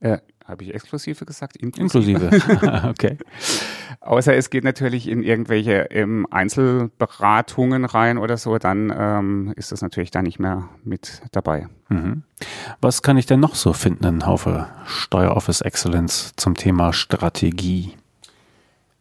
[0.03, 1.57] äh, habe ich exklusive gesagt?
[1.57, 2.25] Inklusive.
[2.25, 2.83] Inklusive.
[2.89, 3.17] okay.
[4.01, 9.81] Außer es geht natürlich in irgendwelche ähm, Einzelberatungen rein oder so, dann ähm, ist das
[9.81, 11.67] natürlich da nicht mehr mit dabei.
[11.89, 12.23] Mhm.
[12.81, 17.93] Was kann ich denn noch so finden in Haufe Steueroffice Excellence zum Thema Strategie?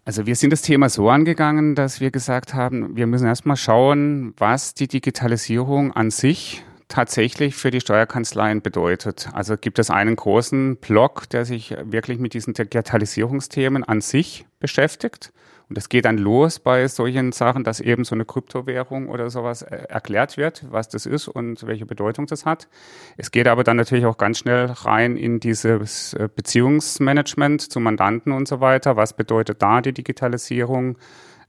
[0.04, 4.34] Also wir sind das Thema so angegangen, dass wir gesagt haben, wir müssen erstmal schauen,
[4.36, 9.30] was die Digitalisierung an sich tatsächlich für die Steuerkanzleien bedeutet.
[9.32, 15.32] Also gibt es einen großen Block, der sich wirklich mit diesen Digitalisierungsthemen an sich beschäftigt.
[15.70, 19.62] Und es geht dann los bei solchen Sachen, dass eben so eine Kryptowährung oder sowas
[19.62, 22.68] äh, erklärt wird, was das ist und welche Bedeutung das hat.
[23.16, 28.32] Es geht aber dann natürlich auch ganz schnell rein in dieses äh, Beziehungsmanagement zu Mandanten
[28.32, 28.96] und so weiter.
[28.96, 30.98] Was bedeutet da die Digitalisierung?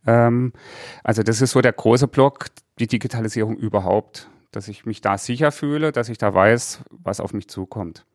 [0.07, 0.53] Ähm,
[1.03, 2.45] also das ist so der große Block,
[2.79, 7.33] die Digitalisierung überhaupt dass ich mich da sicher fühle, dass ich da weiß, was auf
[7.33, 8.05] mich zukommt.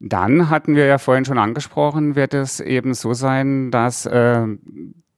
[0.00, 4.46] Dann hatten wir ja vorhin schon angesprochen, wird es eben so sein, dass äh,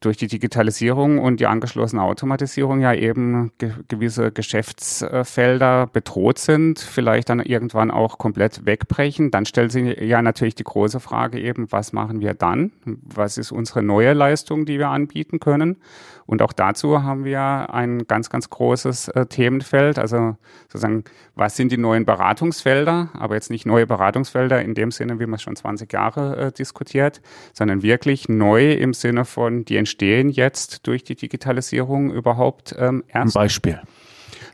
[0.01, 7.31] durch die Digitalisierung und die angeschlossene Automatisierung ja eben ge gewisse Geschäftsfelder bedroht sind, vielleicht
[7.31, 9.31] dann irgendwann auch komplett wegbrechen.
[9.31, 12.73] Dann stellt sich ja natürlich die große Frage eben, was machen wir dann?
[12.85, 15.77] Was ist unsere neue Leistung, die wir anbieten können?
[16.27, 19.99] Und auch dazu haben wir ein ganz, ganz großes äh, Themenfeld.
[19.99, 21.05] Also sozusagen,
[21.37, 23.11] was sind die neuen Beratungsfelder?
[23.15, 26.53] Aber jetzt nicht neue Beratungsfelder in dem Sinne, wie man es schon 20 Jahre äh,
[26.53, 33.05] diskutiert, sondern wirklich neu im Sinne von, die entstehen jetzt durch die Digitalisierung überhaupt ähm,
[33.07, 33.37] erst.
[33.37, 33.81] Ein Beispiel.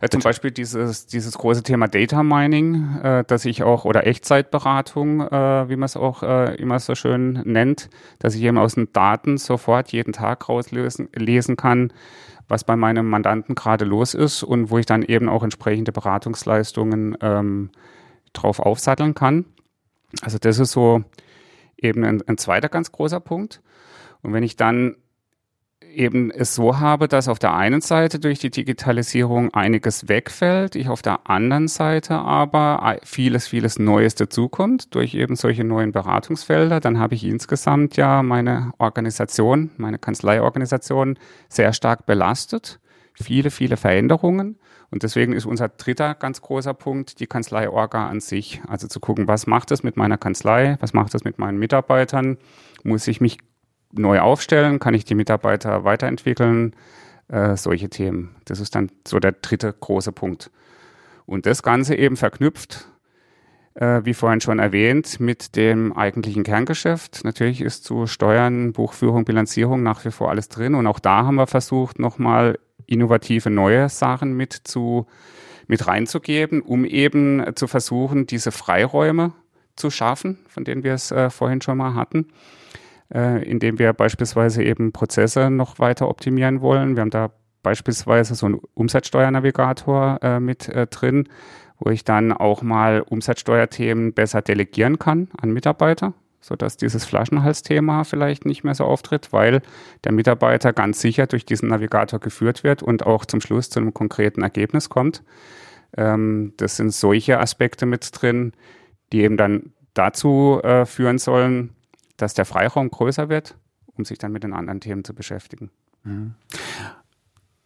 [0.03, 5.23] Ja, zum Beispiel dieses, dieses große Thema Data Mining, äh, dass ich auch, oder Echtzeitberatung,
[5.23, 8.92] äh, wie man es auch äh, immer so schön nennt, dass ich eben aus den
[8.92, 11.95] Daten sofort jeden Tag rauslesen lesen kann,
[12.47, 17.16] was bei meinem Mandanten gerade los ist und wo ich dann eben auch entsprechende Beratungsleistungen
[17.23, 17.71] ähm,
[18.35, 19.47] drauf aufsatteln kann.
[20.21, 21.05] Also das ist so
[21.79, 23.62] eben ein, ein zweiter ganz großer Punkt.
[24.23, 24.97] Und wenn ich dann
[25.92, 30.88] eben es so habe, dass auf der einen Seite durch die Digitalisierung einiges wegfällt, ich
[30.88, 36.98] auf der anderen Seite aber vieles, vieles Neues dazukommt durch eben solche neuen Beratungsfelder, dann
[36.98, 42.81] habe ich insgesamt ja meine Organisation, meine Kanzleiorganisation sehr stark belastet.
[43.14, 44.59] Viele, viele Veränderungen.
[44.90, 48.61] Und deswegen ist unser dritter ganz großer Punkt die Kanzleiorga an sich.
[48.68, 52.37] Also zu gucken, was macht es mit meiner Kanzlei, was macht es mit meinen Mitarbeitern,
[52.85, 53.38] muss ich mich
[53.92, 54.78] neu aufstellen?
[54.78, 56.74] Kann ich die Mitarbeiter weiterentwickeln?
[57.33, 58.37] äh, solche Themen.
[58.44, 60.50] Das ist dann so der dritte große Punkt.
[61.26, 62.87] Und das Ganze eben verknüpft,
[63.74, 67.22] äh, wie vorhin schon erwähnt, mit dem eigentlichen Kerngeschäft.
[67.24, 70.74] Natürlich ist zu Steuern, Buchführung, Bilanzierung nach wie vor alles drin.
[70.74, 75.07] Und auch da haben wir versucht, nochmal innovative neue Sachen mit zu
[75.68, 79.33] mit reinzugeben, um eben zu versuchen, diese Freiräume
[79.76, 82.26] zu schaffen, von denen wir es äh, vorhin schon mal hatten,
[83.14, 86.96] äh, indem wir beispielsweise eben Prozesse noch weiter optimieren wollen.
[86.96, 87.31] Wir haben da
[87.62, 91.29] beispielsweise so einen Umsatzsteuernavigator äh, mit äh, drin,
[91.79, 98.46] wo ich dann auch mal Umsatzsteuerthemen besser delegieren kann an Mitarbeiter, sodass dieses Flaschenhalsthema vielleicht
[98.46, 99.62] nicht mehr so auftritt, weil
[100.05, 103.94] der Mitarbeiter ganz sicher durch diesen Navigator geführt wird und auch zum Schluss zu einem
[103.94, 105.22] konkreten Ergebnis kommt.
[105.96, 108.53] Ähm, das sind solche Aspekte mit drin,
[109.12, 111.75] die eben dann dazu äh, führen sollen,
[112.22, 113.56] dass der Freiraum größer wird,
[113.87, 115.70] um sich dann mit den anderen Themen zu beschäftigen.
[116.04, 116.35] Mhm.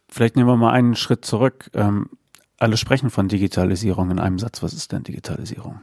[0.09, 1.69] Vielleicht nehmen wir mal einen Schritt zurück.
[1.75, 2.09] Ähm,
[2.57, 4.63] alle sprechen von Digitalisierung in einem Satz.
[4.63, 5.79] Was ist denn Digitalisierung?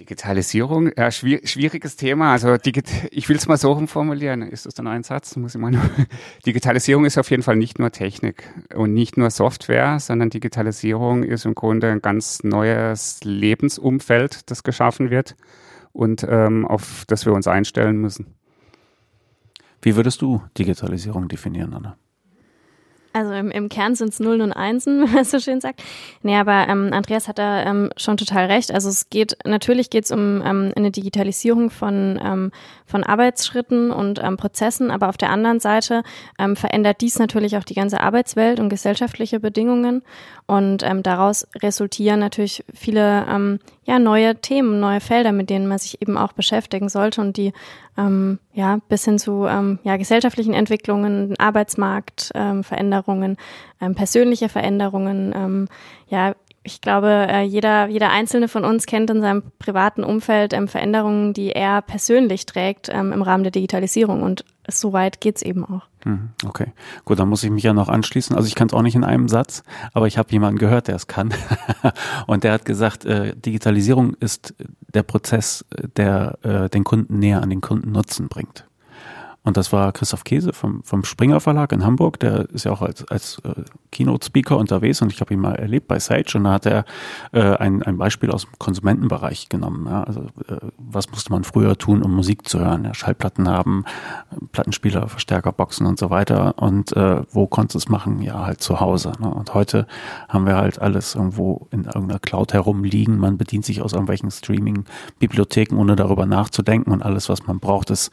[0.00, 2.32] Digitalisierung, ja, schwieriges Thema.
[2.32, 2.56] Also
[3.12, 4.42] ich will es mal so rumformulieren.
[4.42, 5.36] Ist das dann ein Satz?
[5.36, 5.70] Muss ich mal
[6.46, 11.44] Digitalisierung ist auf jeden Fall nicht nur Technik und nicht nur Software, sondern Digitalisierung ist
[11.44, 15.36] im Grunde ein ganz neues Lebensumfeld, das geschaffen wird
[15.94, 18.34] und ähm, auf das wir uns einstellen müssen.
[19.80, 21.96] Wie würdest du Digitalisierung definieren, Anna?
[23.14, 25.82] Also im, im Kern sind es Nullen und Einsen, wenn man so schön sagt.
[26.22, 28.72] Nee, aber ähm, Andreas hat da ähm, schon total recht.
[28.72, 32.50] Also es geht, natürlich geht es um ähm, eine Digitalisierung von, ähm,
[32.86, 36.02] von Arbeitsschritten und ähm, Prozessen, aber auf der anderen Seite
[36.40, 40.02] ähm, verändert dies natürlich auch die ganze Arbeitswelt und gesellschaftliche Bedingungen.
[40.46, 45.78] Und ähm, daraus resultieren natürlich viele ähm, ja, neue Themen, neue Felder, mit denen man
[45.78, 47.52] sich eben auch beschäftigen sollte und die
[47.96, 55.32] ähm, ja bis hin zu ähm, ja, gesellschaftlichen Entwicklungen, Arbeitsmarkt, ähm, Veränderungen, ähm, persönliche Veränderungen,
[55.34, 55.68] ähm,
[56.08, 56.34] ja,
[56.66, 61.34] ich glaube, äh, jeder, jeder Einzelne von uns kennt in seinem privaten Umfeld ähm, Veränderungen,
[61.34, 64.22] die er persönlich trägt ähm, im Rahmen der Digitalisierung.
[64.22, 65.82] Und so weit geht's eben auch.
[66.06, 66.72] Mhm, okay,
[67.04, 68.34] gut, dann muss ich mich ja noch anschließen.
[68.34, 69.62] Also ich kann es auch nicht in einem Satz,
[69.92, 71.34] aber ich habe jemanden gehört, der es kann.
[72.26, 74.54] Und der hat gesagt, äh, Digitalisierung ist
[74.94, 78.66] der Prozess, der äh, den Kunden näher an den Kundennutzen bringt.
[79.44, 82.18] Und das war Christoph Käse vom, vom Springer Verlag in Hamburg.
[82.20, 85.86] Der ist ja auch als, als äh, Keynote-Speaker unterwegs und ich habe ihn mal erlebt
[85.86, 86.86] bei Sage und da hat er
[87.32, 89.86] äh, ein, ein Beispiel aus dem Konsumentenbereich genommen.
[89.86, 90.02] Ja?
[90.04, 92.84] Also äh, was musste man früher tun, um Musik zu hören?
[92.84, 93.84] Ja, Schallplatten haben,
[94.52, 96.54] Plattenspieler, Verstärker, Boxen und so weiter.
[96.56, 98.22] Und äh, wo konntest du es machen?
[98.22, 99.12] Ja, halt zu Hause.
[99.20, 99.28] Ne?
[99.28, 99.86] Und heute
[100.26, 103.18] haben wir halt alles irgendwo in irgendeiner Cloud herumliegen.
[103.18, 108.10] Man bedient sich aus irgendwelchen Streaming-Bibliotheken, ohne darüber nachzudenken und alles, was man braucht, ist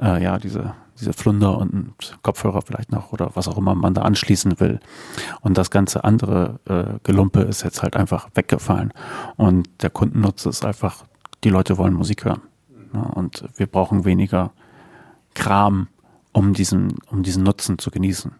[0.00, 4.02] äh, ja, diese, diese Flunder und Kopfhörer vielleicht noch oder was auch immer man da
[4.02, 4.80] anschließen will.
[5.40, 8.92] Und das ganze andere äh, Gelumpe ist jetzt halt einfach weggefallen.
[9.36, 11.04] Und der Kundennutz ist einfach,
[11.44, 12.42] die Leute wollen Musik hören.
[12.94, 14.52] Ja, und wir brauchen weniger
[15.34, 15.88] Kram,
[16.32, 18.32] um diesen, um diesen Nutzen zu genießen.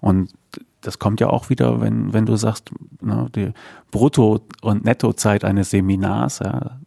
[0.00, 0.32] Und
[0.80, 2.70] das kommt ja auch wieder, wenn, wenn du sagst,
[3.00, 3.52] ne, die
[3.90, 6.78] Brutto- und Nettozeit eines Seminars, ja,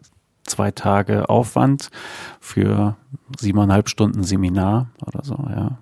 [0.50, 1.90] zwei Tage Aufwand
[2.40, 2.96] für
[3.38, 5.78] siebeneinhalb Stunden Seminar oder so, ja.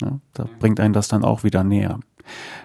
[0.00, 2.00] ja da bringt einen das dann auch wieder näher.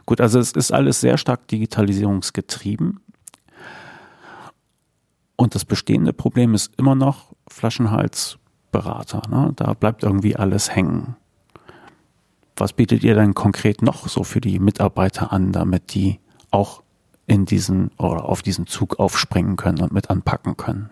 [0.05, 2.99] Gut, also es ist alles sehr stark digitalisierungsgetrieben.
[5.35, 9.21] Und das bestehende Problem ist immer noch Flaschenhalsberater.
[9.29, 9.53] Ne?
[9.55, 11.15] Da bleibt irgendwie alles hängen.
[12.55, 16.19] Was bietet ihr denn konkret noch so für die Mitarbeiter an, damit die
[16.51, 16.83] auch
[17.25, 20.89] in diesen oder auf diesen Zug aufspringen können und mit anpacken können?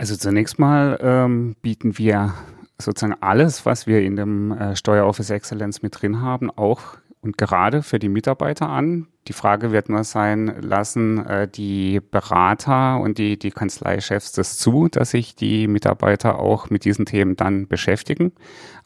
[0.00, 2.32] Also zunächst mal ähm, bieten wir
[2.78, 7.82] sozusagen alles, was wir in dem äh, Steueroffice Excellence mit drin haben, auch und gerade
[7.82, 9.08] für die Mitarbeiter an.
[9.28, 14.88] Die Frage wird nur sein, lassen äh, die Berater und die, die Kanzleichefs das zu,
[14.88, 18.32] dass sich die Mitarbeiter auch mit diesen Themen dann beschäftigen.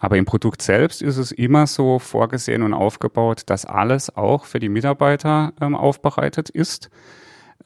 [0.00, 4.58] Aber im Produkt selbst ist es immer so vorgesehen und aufgebaut, dass alles auch für
[4.58, 6.90] die Mitarbeiter ähm, aufbereitet ist.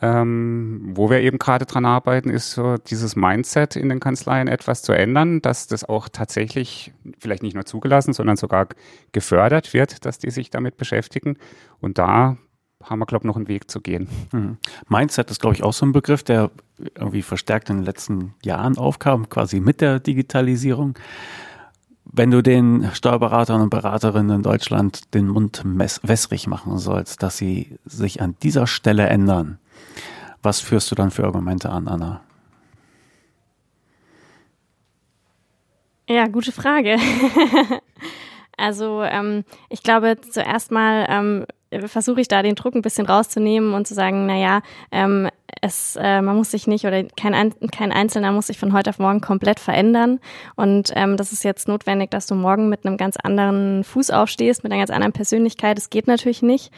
[0.01, 4.83] Ähm, wo wir eben gerade dran arbeiten, ist so dieses Mindset in den Kanzleien etwas
[4.83, 8.69] zu ändern, dass das auch tatsächlich vielleicht nicht nur zugelassen, sondern sogar
[9.11, 11.37] gefördert wird, dass die sich damit beschäftigen.
[11.81, 12.37] Und da
[12.85, 14.09] haben wir, glaube ich, noch einen Weg zu gehen.
[14.33, 14.59] Mhm.
[14.89, 16.53] Mindset ist, glaube ich, auch so ein Begriff, der
[16.95, 20.97] irgendwie verstärkt in den letzten Jahren aufkam, quasi mit der Digitalisierung.
[22.05, 27.79] Wenn du den Steuerberatern und Beraterinnen in Deutschland den Mund wässrig machen sollst, dass sie
[27.85, 29.59] sich an dieser Stelle ändern,
[30.43, 32.21] was führst du dann für Argumente an, Anna?
[36.09, 36.97] Ja, gute Frage.
[38.59, 41.47] Also ähm, ich glaube zuerst mal ähm,
[41.87, 45.29] versuche ich da den Druck ein bisschen rauszunehmen und zu sagen, na ja, ähm,
[45.61, 48.99] es, äh, man muss sich nicht oder kein, kein Einzelner muss sich von heute auf
[48.99, 50.21] morgen komplett verändern.
[50.57, 54.63] Und ähm, das ist jetzt notwendig, dass du morgen mit einem ganz anderen Fuß aufstehst,
[54.63, 55.77] mit einer ganz anderen Persönlichkeit.
[55.77, 56.73] Das geht natürlich nicht.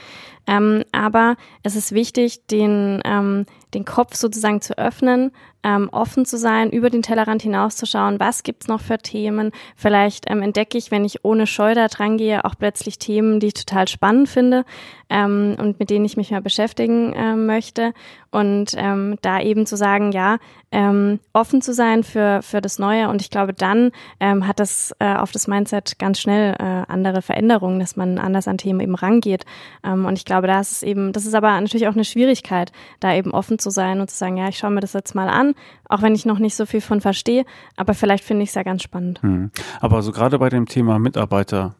[0.46, 6.38] Ähm, aber es ist wichtig, den, ähm, den Kopf sozusagen zu öffnen, ähm, offen zu
[6.38, 9.50] sein, über den Tellerrand hinauszuschauen, was gibt's noch für Themen.
[9.76, 13.48] Vielleicht ähm, entdecke ich, wenn ich ohne Scheu da dran gehe, auch plötzlich Themen, die
[13.48, 14.64] ich total spannend finde
[15.10, 17.92] ähm, und mit denen ich mich mal beschäftigen äh, möchte.
[18.30, 20.38] Und ähm, da eben zu sagen, ja,
[20.70, 23.08] ähm, offen zu sein für, für das Neue.
[23.08, 27.22] Und ich glaube, dann ähm, hat das äh, auf das Mindset ganz schnell äh, andere
[27.22, 29.44] Veränderungen, dass man anders an Themen eben rangeht.
[29.82, 32.70] Ähm, und ich glaube, da ist es eben, das ist aber natürlich auch eine Schwierigkeit,
[33.00, 35.28] da eben offen zu sein und zu sagen, ja, ich schaue mir das jetzt mal
[35.28, 35.54] an,
[35.88, 37.44] auch wenn ich noch nicht so viel von verstehe,
[37.76, 39.20] aber vielleicht finde ich es ja ganz spannend.
[39.22, 39.50] Hm.
[39.80, 41.74] Aber so gerade bei dem Thema Mitarbeiter,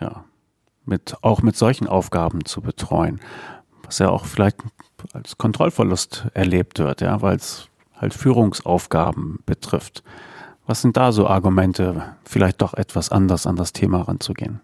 [0.00, 0.24] ja,
[0.84, 3.20] mit, auch mit solchen Aufgaben zu betreuen,
[3.84, 4.56] was ja auch vielleicht
[5.12, 10.02] als Kontrollverlust erlebt wird, ja, weil es halt Führungsaufgaben betrifft.
[10.66, 14.60] Was sind da so Argumente, vielleicht doch etwas anders an das Thema ranzugehen?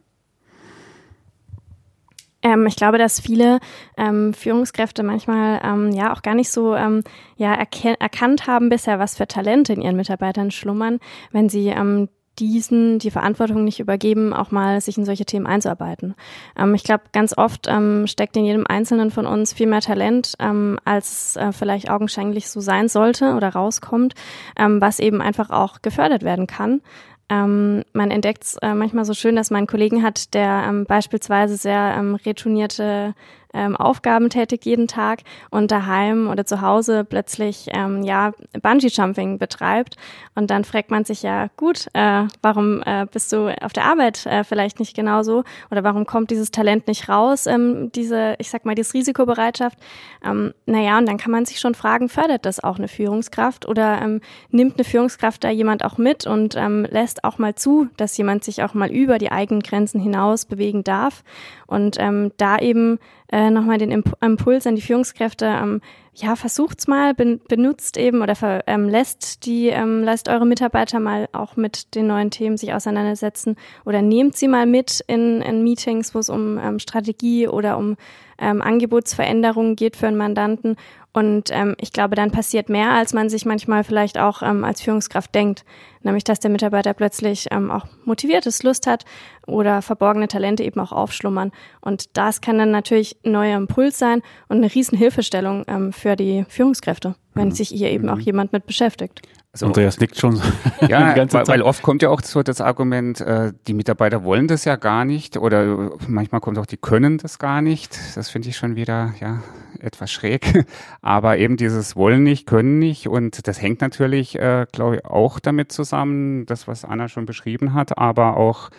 [2.43, 3.61] Ähm, ich glaube, dass viele
[3.99, 7.03] ähm, Führungskräfte manchmal ähm, ja auch gar nicht so ähm,
[7.37, 11.01] ja erkannt haben bisher, was für Talente in ihren Mitarbeitern schlummern,
[11.33, 12.09] wenn sie ähm,
[12.41, 16.15] diesen die Verantwortung nicht übergeben, auch mal sich in solche Themen einzuarbeiten.
[16.59, 20.35] Ähm, ich glaube, ganz oft ähm, steckt in jedem Einzelnen von uns viel mehr Talent,
[20.39, 24.15] ähm, als äh, vielleicht augenscheinlich so sein sollte oder rauskommt,
[24.59, 26.81] ähm, was eben einfach auch gefördert werden kann.
[27.29, 30.85] Ähm, man entdeckt es äh, manchmal so schön, dass man einen Kollegen hat, der ähm,
[30.85, 33.15] beispielsweise sehr ähm, retournierte
[33.55, 39.97] ähm, Aufgaben tätigt jeden Tag und daheim oder zu Hause plötzlich ähm, ja Bungee-Jumping betreibt.
[40.35, 44.27] Und dann fragt man sich ja, gut, äh, warum äh, bist du auf der Arbeit
[44.27, 45.45] äh, vielleicht nicht genauso?
[45.71, 49.79] Oder warum kommt dieses Talent nicht raus, ähm, diese, ich sag mal, diese Risikobereitschaft?
[50.25, 54.01] Ähm, naja, und dann kann man sich schon fragen, fördert das auch eine Führungskraft oder
[54.03, 58.17] ähm, nimmt eine Führungskraft da jemand auch mit und ähm, lässt auch mal zu, dass
[58.17, 61.23] jemand sich auch mal über die eigenen Grenzen hinaus bewegen darf
[61.67, 62.99] und ähm, da eben
[63.33, 63.91] äh, nochmal den
[64.21, 65.81] Impuls an die Führungskräfte, ähm,
[66.15, 70.99] ja, versucht's mal, ben, benutzt eben oder ver, ähm, lässt die, ähm, lasst eure Mitarbeiter
[70.99, 75.63] mal auch mit den neuen Themen sich auseinandersetzen oder nehmt sie mal mit in, in
[75.63, 77.97] Meetings, wo es um ähm, Strategie oder um
[78.39, 80.77] ähm, Angebotsveränderungen geht für einen Mandanten
[81.13, 84.81] und ähm, ich glaube, dann passiert mehr, als man sich manchmal vielleicht auch ähm, als
[84.81, 85.65] Führungskraft denkt.
[86.03, 89.05] Nämlich, dass der Mitarbeiter plötzlich ähm, auch motiviert ist, Lust hat
[89.47, 91.51] oder verborgene Talente eben auch aufschlummern.
[91.81, 96.15] Und das kann dann natürlich ein neuer Impuls sein und eine riesen Hilfestellung ähm, für
[96.15, 97.53] die Führungskräfte, wenn mhm.
[97.53, 98.23] sich hier eben auch mhm.
[98.23, 99.23] jemand mit beschäftigt.
[99.53, 100.41] Also, Andreas nickt schon.
[100.89, 104.65] Ja, weil, weil, oft kommt ja auch so das Argument, äh, die Mitarbeiter wollen das
[104.65, 107.99] ja gar nicht oder manchmal kommt auch, die können das gar nicht.
[108.17, 109.43] Das finde ich schon wieder ja
[109.81, 110.65] etwas schräg.
[111.03, 115.41] Aber eben dieses wollen nicht, können nicht und das hängt natürlich, äh, glaube ich, auch
[115.41, 118.71] damit zusammen, das was Anna schon beschrieben hat, aber auch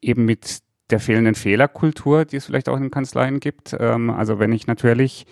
[0.00, 3.76] eben mit der fehlenden Fehlerkultur, die es vielleicht auch in Kanzleien gibt.
[3.78, 5.26] Ähm, also wenn ich natürlich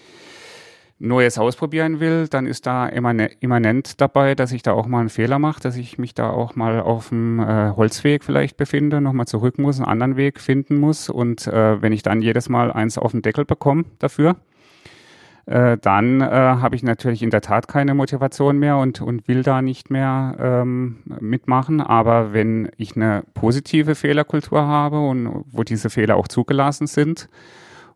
[1.00, 5.38] Neues ausprobieren will, dann ist da immanent dabei, dass ich da auch mal einen Fehler
[5.38, 9.58] mache, dass ich mich da auch mal auf dem äh, Holzweg vielleicht befinde, nochmal zurück
[9.58, 11.08] muss, einen anderen Weg finden muss.
[11.08, 14.36] Und äh, wenn ich dann jedes Mal eins auf den Deckel bekomme dafür,
[15.46, 19.42] äh, dann äh, habe ich natürlich in der Tat keine Motivation mehr und, und will
[19.42, 21.80] da nicht mehr ähm, mitmachen.
[21.80, 27.28] Aber wenn ich eine positive Fehlerkultur habe und wo diese Fehler auch zugelassen sind,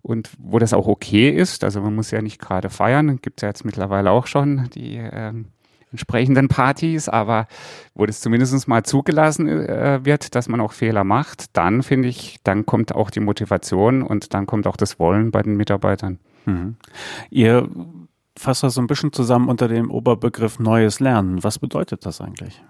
[0.02, 1.64] und wo das auch okay ist.
[1.64, 4.96] Also man muss ja nicht gerade feiern, gibt es ja jetzt mittlerweile auch schon die
[4.96, 5.46] ähm,
[5.92, 7.46] entsprechenden Partys, aber
[7.94, 12.40] wo das zumindest mal zugelassen äh, wird, dass man auch Fehler macht, dann finde ich,
[12.42, 16.18] dann kommt auch die Motivation und dann kommt auch das Wollen bei den Mitarbeitern.
[16.46, 16.76] Mhm.
[17.30, 17.68] Ihr
[18.36, 21.44] fasst das so ein bisschen zusammen unter dem Oberbegriff neues Lernen.
[21.44, 22.62] Was bedeutet das eigentlich?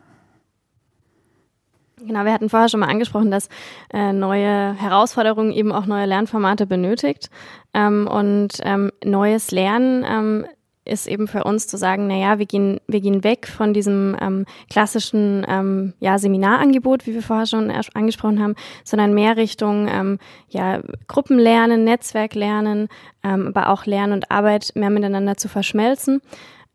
[2.06, 3.48] Genau, wir hatten vorher schon mal angesprochen, dass
[3.92, 7.30] äh, neue Herausforderungen eben auch neue Lernformate benötigt.
[7.74, 10.46] Ähm, und ähm, neues Lernen ähm,
[10.84, 14.16] ist eben für uns zu sagen, na ja, wir gehen, wir gehen weg von diesem
[14.20, 20.18] ähm, klassischen ähm, ja, Seminarangebot, wie wir vorher schon angesprochen haben, sondern mehr Richtung ähm,
[20.48, 22.88] ja, Gruppenlernen, Netzwerklernen,
[23.22, 26.20] ähm, aber auch Lernen und Arbeit mehr miteinander zu verschmelzen.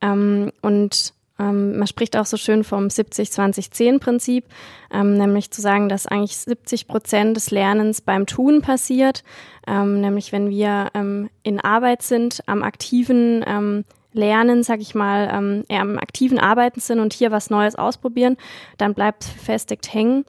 [0.02, 4.46] Ähm, und ähm, man spricht auch so schön vom 70-20-10-Prinzip,
[4.92, 9.24] ähm, nämlich zu sagen, dass eigentlich 70 Prozent des Lernens beim Tun passiert,
[9.68, 13.84] ähm, nämlich wenn wir ähm, in Arbeit sind, am aktiven ähm,
[14.14, 18.38] Lernen, sag ich mal, ähm, eher am aktiven Arbeiten sind und hier was Neues ausprobieren,
[18.78, 20.26] dann bleibt festigt hängen.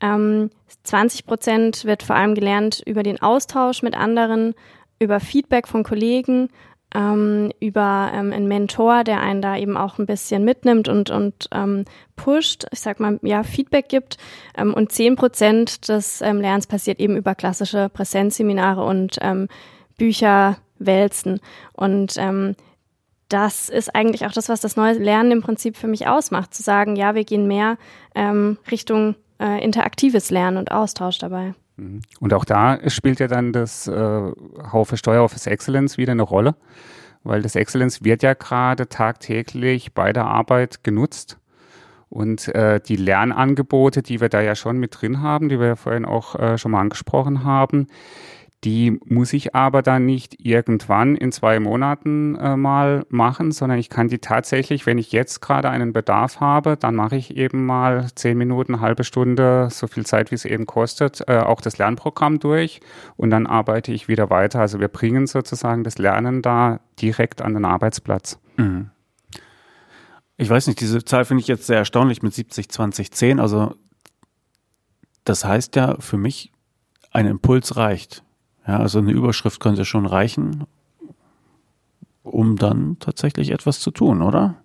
[0.00, 0.50] Ähm,
[0.84, 4.54] 20 Prozent wird vor allem gelernt über den Austausch mit anderen,
[4.98, 6.48] über Feedback von Kollegen,
[6.94, 11.48] ähm, über ähm, einen Mentor, der einen da eben auch ein bisschen mitnimmt und, und
[11.52, 11.84] ähm,
[12.14, 14.16] pusht, ich sag mal, ja, Feedback gibt.
[14.56, 19.48] Ähm, und 10 Prozent des ähm, Lernens passiert eben über klassische Präsenzseminare und ähm,
[19.98, 21.40] Bücher wälzen.
[21.72, 22.54] Und ähm,
[23.28, 26.62] das ist eigentlich auch das, was das neue Lernen im Prinzip für mich ausmacht, zu
[26.62, 27.76] sagen, ja, wir gehen mehr
[28.14, 31.54] ähm, Richtung äh, interaktives Lernen und Austausch dabei.
[31.76, 32.00] Mhm.
[32.20, 34.32] Und auch da spielt ja dann das äh,
[34.72, 36.54] Haufe Steueroffice Excellence wieder eine Rolle,
[37.22, 41.38] weil das Excellence wird ja gerade tagtäglich bei der Arbeit genutzt.
[42.08, 45.76] Und äh, die Lernangebote, die wir da ja schon mit drin haben, die wir ja
[45.76, 47.88] vorhin auch äh, schon mal angesprochen haben,
[48.64, 53.90] die muss ich aber dann nicht irgendwann in zwei Monaten äh, mal machen, sondern ich
[53.90, 58.08] kann die tatsächlich, wenn ich jetzt gerade einen Bedarf habe, dann mache ich eben mal
[58.14, 62.40] zehn Minuten, halbe Stunde, so viel Zeit, wie es eben kostet, äh, auch das Lernprogramm
[62.40, 62.80] durch
[63.16, 64.60] und dann arbeite ich wieder weiter.
[64.60, 68.38] Also wir bringen sozusagen das Lernen da direkt an den Arbeitsplatz.
[68.56, 68.90] Mhm.
[70.38, 73.40] Ich weiß nicht, diese Zahl finde ich jetzt sehr erstaunlich mit 70, 20, 10.
[73.40, 73.74] Also
[75.24, 76.52] das heißt ja für mich,
[77.10, 78.22] ein Impuls reicht.
[78.66, 80.66] Ja, also eine Überschrift könnte schon reichen,
[82.22, 84.56] um dann tatsächlich etwas zu tun, oder?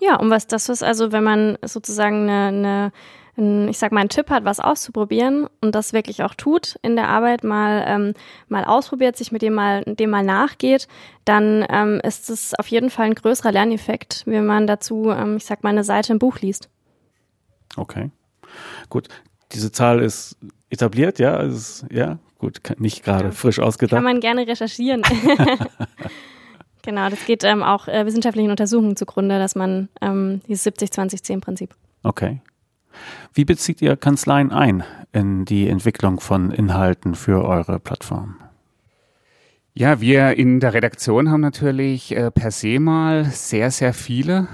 [0.00, 2.92] Ja, um was das ist, also wenn man sozusagen eine,
[3.36, 6.96] eine ich sag mal, einen Tipp hat, was auszuprobieren und das wirklich auch tut in
[6.96, 8.14] der Arbeit, mal, ähm,
[8.48, 10.88] mal ausprobiert, sich mit dem mal, dem mal nachgeht,
[11.24, 15.46] dann ähm, ist es auf jeden Fall ein größerer Lerneffekt, wenn man dazu, ähm, ich
[15.46, 16.68] sag mal, eine Seite im Buch liest.
[17.76, 18.10] Okay.
[18.90, 19.08] Gut.
[19.52, 20.36] Diese Zahl ist
[20.68, 23.30] etabliert, ja, also, ja, Gut, nicht gerade ja.
[23.32, 23.98] frisch ausgedacht.
[23.98, 25.02] Kann man gerne recherchieren.
[26.82, 31.74] genau, das geht ähm, auch äh, wissenschaftlichen Untersuchungen zugrunde, dass man ähm, dieses 70-20-10-Prinzip.
[32.02, 32.40] Okay.
[33.34, 34.82] Wie bezieht ihr Kanzleien ein
[35.12, 38.36] in die Entwicklung von Inhalten für eure Plattform?
[39.74, 44.48] Ja, wir in der Redaktion haben natürlich äh, per se mal sehr, sehr viele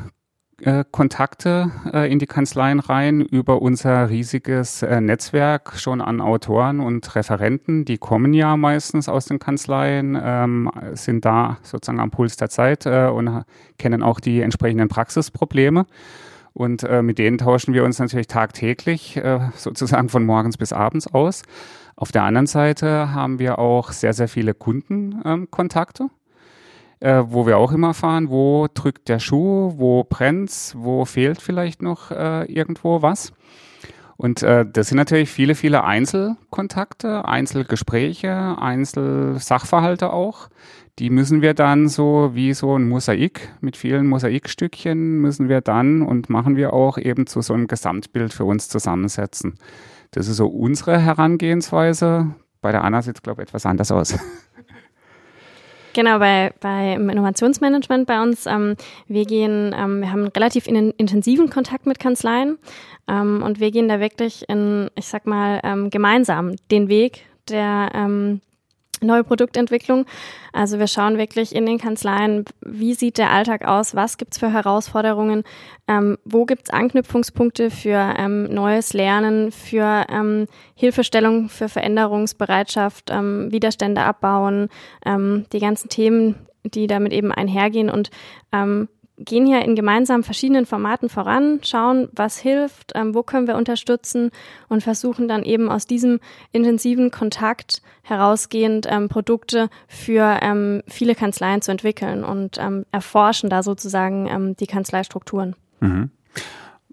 [0.63, 6.81] äh, Kontakte äh, in die Kanzleien rein über unser riesiges äh, Netzwerk schon an Autoren
[6.81, 7.85] und Referenten.
[7.85, 12.87] Die kommen ja meistens aus den Kanzleien, ähm, sind da sozusagen am Puls der Zeit
[12.87, 13.45] und
[13.79, 15.87] kennen auch die entsprechenden Praxisprobleme.
[16.55, 19.21] Und mit denen tauschen wir uns natürlich tagtäglich,
[19.57, 21.43] sozusagen von morgens bis abends aus.
[21.97, 26.05] Auf der anderen Seite haben wir auch sehr, sehr viele Kundenkontakte.
[26.05, 26.11] Ähm,
[27.01, 31.82] äh, wo wir auch immer fahren, wo drückt der Schuh, wo brennt's, wo fehlt vielleicht
[31.82, 33.32] noch äh, irgendwo was.
[34.16, 40.49] Und äh, das sind natürlich viele, viele Einzelkontakte, Einzelgespräche, Einzelsachverhalte auch.
[40.99, 46.01] Die müssen wir dann so wie so ein Mosaik mit vielen Mosaikstückchen müssen wir dann
[46.01, 49.59] und machen wir auch eben zu so einem Gesamtbild für uns zusammensetzen.
[50.12, 52.34] Das ist so unsere Herangehensweise.
[52.62, 54.18] Bei der Anna sieht es, glaube ich, etwas anders aus.
[55.97, 58.76] Genau, bei, bei im Innovationsmanagement bei uns, ähm,
[59.09, 62.59] wir gehen, ähm, wir haben relativ in, intensiven Kontakt mit Kanzleien
[63.09, 67.92] ähm, und wir gehen da wirklich in, ich sag mal, ähm, gemeinsam den Weg der
[67.94, 68.42] ähm,
[69.03, 70.07] neue Produktentwicklung.
[70.53, 74.53] Also wir schauen wirklich in den Kanzleien, wie sieht der Alltag aus, was gibt's für
[74.53, 75.44] Herausforderungen,
[75.88, 84.03] ähm, wo gibt's Anknüpfungspunkte für ähm, neues Lernen, für ähm, Hilfestellung, für Veränderungsbereitschaft, ähm, Widerstände
[84.03, 84.68] abbauen,
[85.05, 88.11] ähm, die ganzen Themen, die damit eben einhergehen und
[88.53, 88.88] ähm,
[89.19, 94.31] gehen hier in gemeinsam verschiedenen Formaten voran, schauen, was hilft, ähm, wo können wir unterstützen
[94.69, 96.21] und versuchen dann eben aus diesem
[96.53, 103.62] intensiven Kontakt herausgehend ähm, Produkte für ähm, viele Kanzleien zu entwickeln und ähm, erforschen da
[103.62, 105.57] sozusagen ähm, die Kanzleistrukturen.
[105.81, 106.11] Mhm.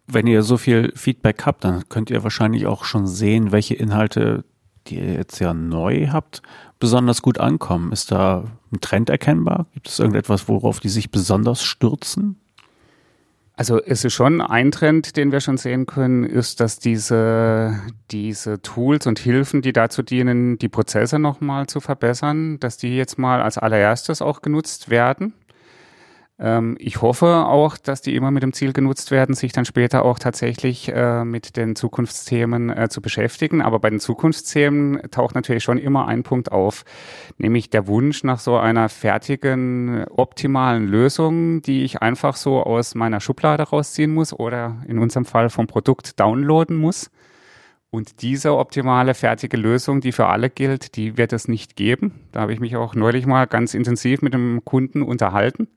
[0.07, 4.43] Wenn ihr so viel Feedback habt, dann könnt ihr wahrscheinlich auch schon sehen, welche Inhalte,
[4.88, 6.41] die ihr jetzt ja neu habt,
[6.79, 7.91] besonders gut ankommen?
[7.91, 9.67] Ist da ein Trend erkennbar?
[9.73, 12.38] Gibt es irgendetwas, worauf die sich besonders stürzen?
[13.55, 17.79] Also es ist schon ein Trend, den wir schon sehen können, ist, dass diese,
[18.09, 23.19] diese Tools und Hilfen, die dazu dienen, die Prozesse nochmal zu verbessern, dass die jetzt
[23.19, 25.34] mal als allererstes auch genutzt werden.
[26.43, 30.03] Ähm, ich hoffe auch, dass die immer mit dem Ziel genutzt werden, sich dann später
[30.03, 33.61] auch tatsächlich äh, mit den Zukunftsthemen äh, zu beschäftigen.
[33.61, 36.83] Aber bei den Zukunftsthemen taucht natürlich schon immer ein Punkt auf,
[37.37, 43.21] nämlich der Wunsch nach so einer fertigen, optimalen Lösung, die ich einfach so aus meiner
[43.21, 47.09] Schublade rausziehen muss oder in unserem Fall vom Produkt downloaden muss.
[47.89, 52.27] Und diese optimale, fertige Lösung, die für alle gilt, die wird es nicht geben.
[52.31, 55.67] Da habe ich mich auch neulich mal ganz intensiv mit dem Kunden unterhalten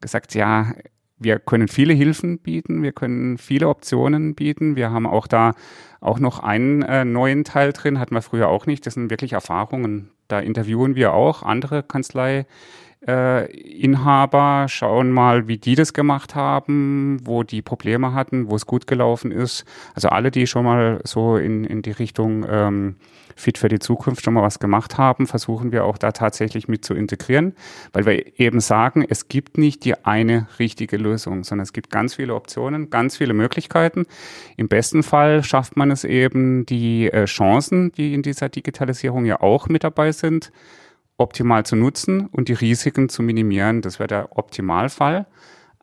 [0.00, 0.72] gesagt, ja,
[1.18, 4.76] wir können viele Hilfen bieten, wir können viele Optionen bieten.
[4.76, 5.54] Wir haben auch da
[6.00, 8.86] auch noch einen äh, neuen Teil drin, hatten wir früher auch nicht.
[8.86, 10.10] Das sind wirklich Erfahrungen.
[10.28, 12.46] Da interviewen wir auch andere Kanzlei.
[13.06, 18.66] Äh, Inhaber schauen mal, wie die das gemacht haben, wo die Probleme hatten, wo es
[18.66, 19.64] gut gelaufen ist.
[19.94, 22.96] Also alle, die schon mal so in, in die Richtung ähm,
[23.36, 26.84] Fit für die Zukunft schon mal was gemacht haben, versuchen wir auch da tatsächlich mit
[26.84, 27.54] zu integrieren,
[27.92, 32.14] weil wir eben sagen, es gibt nicht die eine richtige Lösung, sondern es gibt ganz
[32.14, 34.06] viele Optionen, ganz viele Möglichkeiten.
[34.56, 39.40] Im besten Fall schafft man es eben, die äh, Chancen, die in dieser Digitalisierung ja
[39.40, 40.52] auch mit dabei sind,
[41.16, 43.82] optimal zu nutzen und die Risiken zu minimieren.
[43.82, 45.26] Das wäre der Optimalfall.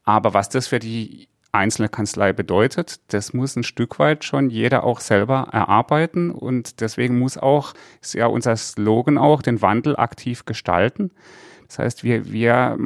[0.04, 3.02] Aber was das für die einzelne Kanzlei bedeutet.
[3.14, 8.14] Das muss ein Stück weit schon jeder auch selber erarbeiten und deswegen muss auch, ist
[8.14, 11.12] ja unser Slogan auch, den Wandel aktiv gestalten.
[11.68, 12.78] Das heißt, wir, wir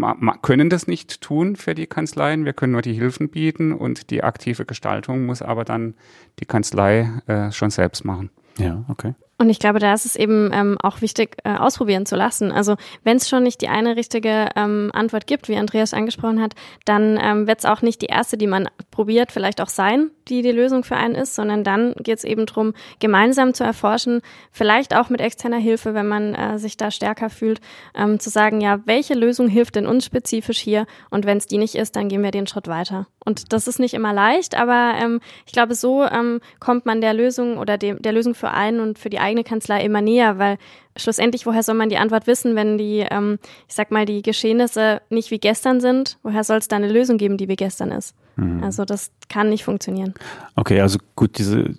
[0.44, 4.24] können das nicht tun für die Kanzleien, wir können nur die Hilfen bieten und die
[4.24, 5.96] aktive Gestaltung muss aber dann
[6.40, 8.30] die Kanzlei äh, schon selbst machen.
[8.58, 9.16] Ja, okay.
[9.38, 12.54] Und ich glaube, da ist es eben ähm, auch wichtig, äh, ausprobieren zu lassen.
[12.54, 16.54] Also wenn es schon nicht die eine richtige ähm, Antwort gibt, wie Andreas angesprochen hat,
[16.86, 20.42] dann ähm, wird es auch nicht die erste, die man probiert, vielleicht auch sein, die
[20.42, 24.22] die Lösung für einen ist, sondern dann geht es eben darum, gemeinsam zu erforschen,
[24.52, 27.60] vielleicht auch mit externer Hilfe, wenn man äh, sich da stärker fühlt,
[27.94, 30.88] ähm, zu sagen, ja, welche Lösung hilft denn uns spezifisch hier?
[31.10, 33.08] Und wenn es die nicht ist, dann gehen wir den Schritt weiter.
[33.26, 37.14] Und das ist nicht immer leicht, aber ähm, ich glaube, so ähm, kommt man der
[37.14, 40.58] Lösung oder dem, der Lösung für einen und für die eigene Kanzlei immer näher, weil
[40.96, 45.02] schlussendlich, woher soll man die Antwort wissen, wenn die, ähm, ich sag mal, die Geschehnisse
[45.10, 46.18] nicht wie gestern sind?
[46.24, 48.16] Woher soll es da eine Lösung geben, die wie gestern ist?
[48.36, 48.64] Mhm.
[48.64, 50.14] Also das kann nicht funktionieren.
[50.56, 51.76] Okay, also gut, diese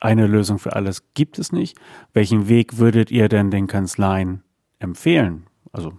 [0.00, 1.76] eine Lösung für alles gibt es nicht.
[2.12, 4.42] Welchen Weg würdet ihr denn den Kanzleien
[4.78, 5.46] empfehlen?
[5.72, 5.92] Also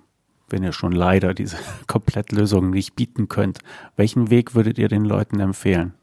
[0.49, 3.59] wenn ihr schon leider diese Komplettlösung nicht bieten könnt,
[3.95, 5.93] welchen Weg würdet ihr den Leuten empfehlen?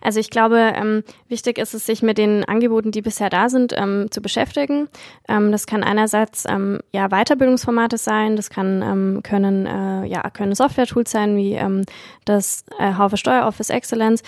[0.00, 3.74] Also ich glaube, ähm, wichtig ist es, sich mit den Angeboten, die bisher da sind,
[3.76, 4.88] ähm, zu beschäftigen.
[5.28, 10.54] Ähm, das kann einerseits ähm, ja Weiterbildungsformate sein, das kann ähm, können äh, ja können
[10.54, 11.84] Software-Tools sein wie ähm,
[12.24, 14.22] das äh, Haufe Steuer Office Excellence.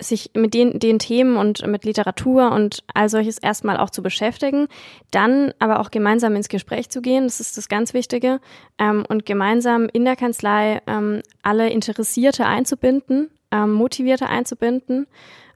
[0.00, 4.66] Sich mit den, den Themen und mit Literatur und all solches erstmal auch zu beschäftigen,
[5.12, 8.40] dann aber auch gemeinsam ins Gespräch zu gehen, das ist das ganz Wichtige,
[8.78, 15.06] ähm, und gemeinsam in der Kanzlei ähm, alle Interessierte einzubinden, ähm, Motivierte einzubinden,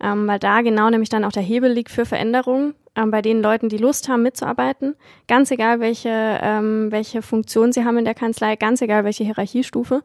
[0.00, 3.42] ähm, weil da genau nämlich dann auch der Hebel liegt für Veränderungen ähm, bei den
[3.42, 4.94] Leuten, die Lust haben mitzuarbeiten,
[5.26, 10.02] ganz egal welche, ähm, welche Funktion sie haben in der Kanzlei, ganz egal welche Hierarchiestufe.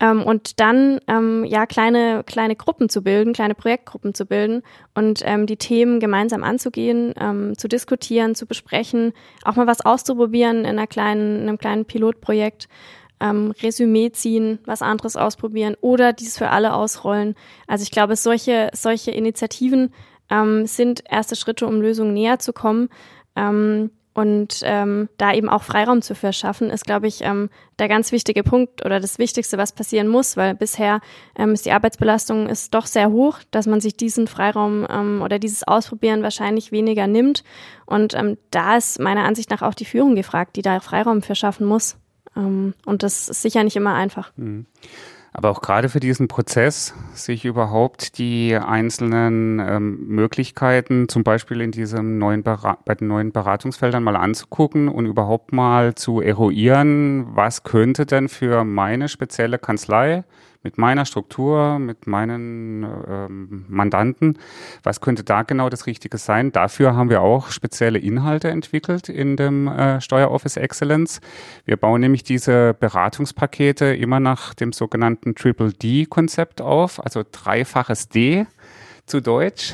[0.00, 4.62] Ähm, und dann ähm, ja kleine kleine Gruppen zu bilden, kleine Projektgruppen zu bilden
[4.94, 9.12] und ähm, die Themen gemeinsam anzugehen, ähm, zu diskutieren, zu besprechen,
[9.44, 12.68] auch mal was auszuprobieren in einer kleinen in einem kleinen Pilotprojekt
[13.20, 17.34] ähm, Resümee ziehen, was anderes ausprobieren oder dies für alle ausrollen.
[17.66, 19.92] Also ich glaube, solche, solche Initiativen
[20.30, 22.88] ähm, sind erste Schritte, um Lösungen näher zu kommen.
[23.36, 27.48] Ähm, und ähm, da eben auch Freiraum zu verschaffen, ist, glaube ich, ähm,
[27.78, 31.00] der ganz wichtige Punkt oder das Wichtigste, was passieren muss, weil bisher
[31.38, 35.38] ähm, ist die Arbeitsbelastung ist doch sehr hoch, dass man sich diesen Freiraum ähm, oder
[35.38, 37.44] dieses Ausprobieren wahrscheinlich weniger nimmt.
[37.86, 41.66] Und ähm, da ist meiner Ansicht nach auch die Führung gefragt, die da Freiraum verschaffen
[41.66, 41.96] muss.
[42.36, 44.32] Ähm, und das ist sicher nicht immer einfach.
[44.36, 44.66] Mhm.
[45.32, 51.70] Aber auch gerade für diesen Prozess, sich überhaupt die einzelnen ähm, Möglichkeiten, zum Beispiel in
[51.70, 58.06] diesem neuen bei den neuen Beratungsfeldern mal anzugucken und überhaupt mal zu eruieren, was könnte
[58.06, 60.24] denn für meine spezielle Kanzlei
[60.62, 64.38] mit meiner Struktur, mit meinen ähm, Mandanten,
[64.82, 66.52] was könnte da genau das Richtige sein?
[66.52, 71.20] Dafür haben wir auch spezielle Inhalte entwickelt in dem äh, Steueroffice Excellence.
[71.64, 78.46] Wir bauen nämlich diese Beratungspakete immer nach dem sogenannten Triple D-Konzept auf, also dreifaches D
[79.06, 79.72] zu Deutsch.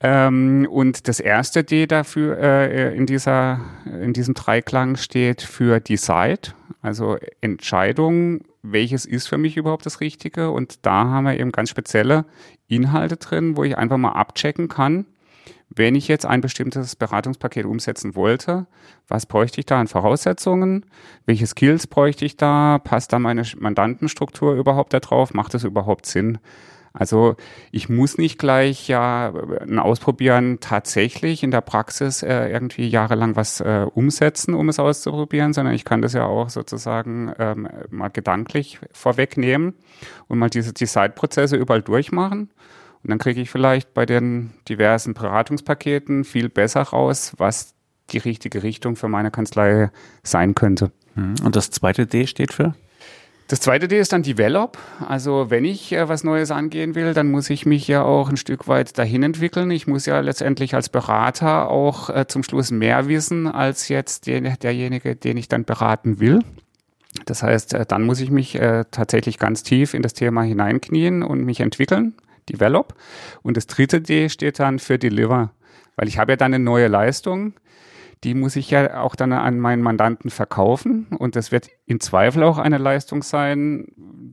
[0.00, 6.52] Ähm, und das erste D dafür äh, in dieser in diesem Dreiklang steht für Decide,
[6.82, 8.42] also Entscheidung
[8.72, 10.50] welches ist für mich überhaupt das Richtige.
[10.50, 12.24] Und da haben wir eben ganz spezielle
[12.66, 15.06] Inhalte drin, wo ich einfach mal abchecken kann,
[15.70, 18.66] wenn ich jetzt ein bestimmtes Beratungspaket umsetzen wollte,
[19.06, 20.86] was bräuchte ich da an Voraussetzungen?
[21.26, 22.78] Welche Skills bräuchte ich da?
[22.78, 25.34] Passt da meine Mandantenstruktur überhaupt da drauf?
[25.34, 26.38] Macht das überhaupt Sinn?
[26.98, 27.36] Also
[27.70, 33.60] ich muss nicht gleich ja ein Ausprobieren tatsächlich in der Praxis äh, irgendwie jahrelang was
[33.60, 38.80] äh, umsetzen, um es auszuprobieren, sondern ich kann das ja auch sozusagen ähm, mal gedanklich
[38.92, 39.74] vorwegnehmen
[40.26, 42.50] und mal diese Design-Prozesse überall durchmachen.
[43.04, 47.74] Und dann kriege ich vielleicht bei den diversen Beratungspaketen viel besser raus, was
[48.10, 49.90] die richtige Richtung für meine Kanzlei
[50.24, 50.90] sein könnte.
[51.14, 51.36] Mhm.
[51.44, 52.74] Und das zweite D steht für?
[53.48, 54.76] Das zweite D ist dann Develop.
[55.06, 58.36] Also wenn ich äh, was Neues angehen will, dann muss ich mich ja auch ein
[58.36, 59.70] Stück weit dahin entwickeln.
[59.70, 64.54] Ich muss ja letztendlich als Berater auch äh, zum Schluss mehr wissen als jetzt den,
[64.62, 66.40] derjenige, den ich dann beraten will.
[67.24, 71.22] Das heißt, äh, dann muss ich mich äh, tatsächlich ganz tief in das Thema hineinknien
[71.22, 72.12] und mich entwickeln,
[72.50, 72.94] Develop.
[73.42, 75.52] Und das dritte D steht dann für Deliver,
[75.96, 77.54] weil ich habe ja dann eine neue Leistung
[78.24, 81.06] die muss ich ja auch dann an meinen Mandanten verkaufen.
[81.18, 83.86] Und das wird im Zweifel auch eine Leistung sein,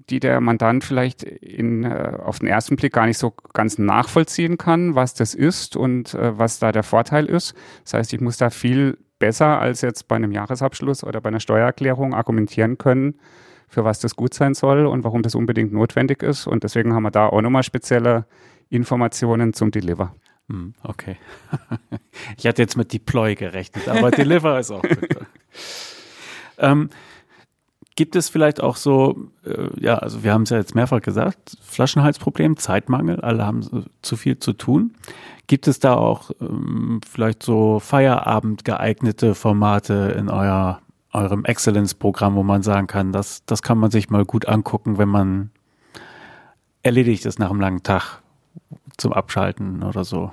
[0.09, 4.57] die der Mandant vielleicht in, äh, auf den ersten Blick gar nicht so ganz nachvollziehen
[4.57, 7.53] kann, was das ist und äh, was da der Vorteil ist.
[7.83, 11.39] Das heißt, ich muss da viel besser als jetzt bei einem Jahresabschluss oder bei einer
[11.39, 13.15] Steuererklärung argumentieren können,
[13.67, 16.47] für was das gut sein soll und warum das unbedingt notwendig ist.
[16.47, 18.25] Und deswegen haben wir da auch nochmal spezielle
[18.69, 20.15] Informationen zum Deliver.
[20.49, 21.17] Hm, okay.
[22.37, 25.17] Ich hatte jetzt mit Deploy gerechnet, aber Deliver ist auch gut.
[26.57, 26.89] ähm,
[27.95, 31.57] gibt es vielleicht auch so, äh, ja, also wir haben es ja jetzt mehrfach gesagt,
[31.61, 34.93] Flaschenhalsproblem, Zeitmangel, alle haben zu viel zu tun.
[35.47, 40.81] Gibt es da auch ähm, vielleicht so Feierabend geeignete Formate in euer,
[41.11, 45.09] eurem Excellence-Programm, wo man sagen kann, das, das kann man sich mal gut angucken, wenn
[45.09, 45.51] man
[46.81, 48.21] erledigt ist nach einem langen Tag
[48.97, 50.31] zum Abschalten oder so?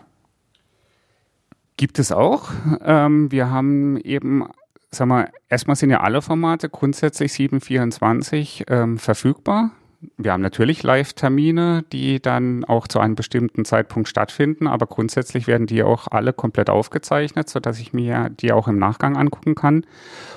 [1.76, 2.50] Gibt es auch.
[2.84, 4.48] Ähm, wir haben eben,
[4.90, 9.72] sag mal, erstmal sind ja alle Formate grundsätzlich 724 ähm, verfügbar.
[10.16, 15.68] Wir haben natürlich Live-Termine, die dann auch zu einem bestimmten Zeitpunkt stattfinden, aber grundsätzlich werden
[15.68, 19.86] die auch alle komplett aufgezeichnet, sodass ich mir die auch im Nachgang angucken kann.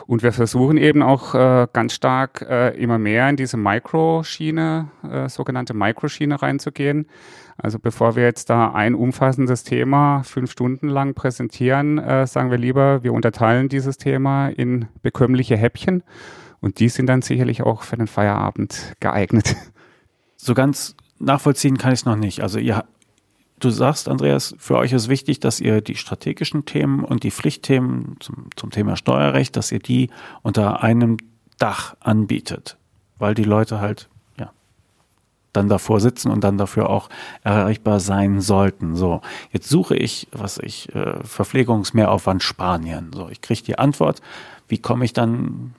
[0.06, 5.30] Und wir versuchen eben auch äh, ganz stark äh, immer mehr in diese Microschiene, äh,
[5.30, 7.08] sogenannte Microschiene reinzugehen.
[7.58, 12.60] Also bevor wir jetzt da ein umfassendes Thema fünf Stunden lang präsentieren, äh, sagen wir
[12.60, 16.04] lieber, wir unterteilen dieses Thema in bekömmliche Häppchen
[16.66, 19.56] und die sind dann sicherlich auch für den Feierabend geeignet.
[20.38, 22.42] So ganz nachvollziehen kann ich es noch nicht.
[22.42, 22.84] Also ihr,
[23.60, 28.18] du sagst, Andreas, für euch ist wichtig, dass ihr die strategischen Themen und die Pflichtthemen
[28.20, 30.10] zum, zum Thema Steuerrecht, dass ihr die
[30.42, 31.18] unter einem
[31.58, 32.78] Dach anbietet,
[33.18, 34.52] weil die Leute halt ja
[35.54, 37.10] dann davor sitzen und dann dafür auch
[37.44, 38.96] erreichbar sein sollten.
[38.96, 43.12] So, jetzt suche ich, was ich äh, Verpflegungsmehraufwand Spanien.
[43.14, 44.22] So, ich kriege die Antwort.
[44.68, 45.76] Wie komme ich dann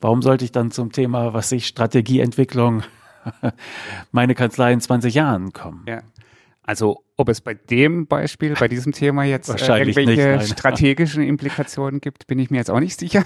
[0.00, 2.82] Warum sollte ich dann zum Thema, was ich Strategieentwicklung,
[4.12, 5.84] meine Kanzlei in 20 Jahren kommen?
[5.86, 6.02] Ja.
[6.62, 12.00] Also ob es bei dem Beispiel, bei diesem Thema jetzt äh, irgendwelche nicht, strategischen Implikationen
[12.00, 13.24] gibt, bin ich mir jetzt auch nicht sicher.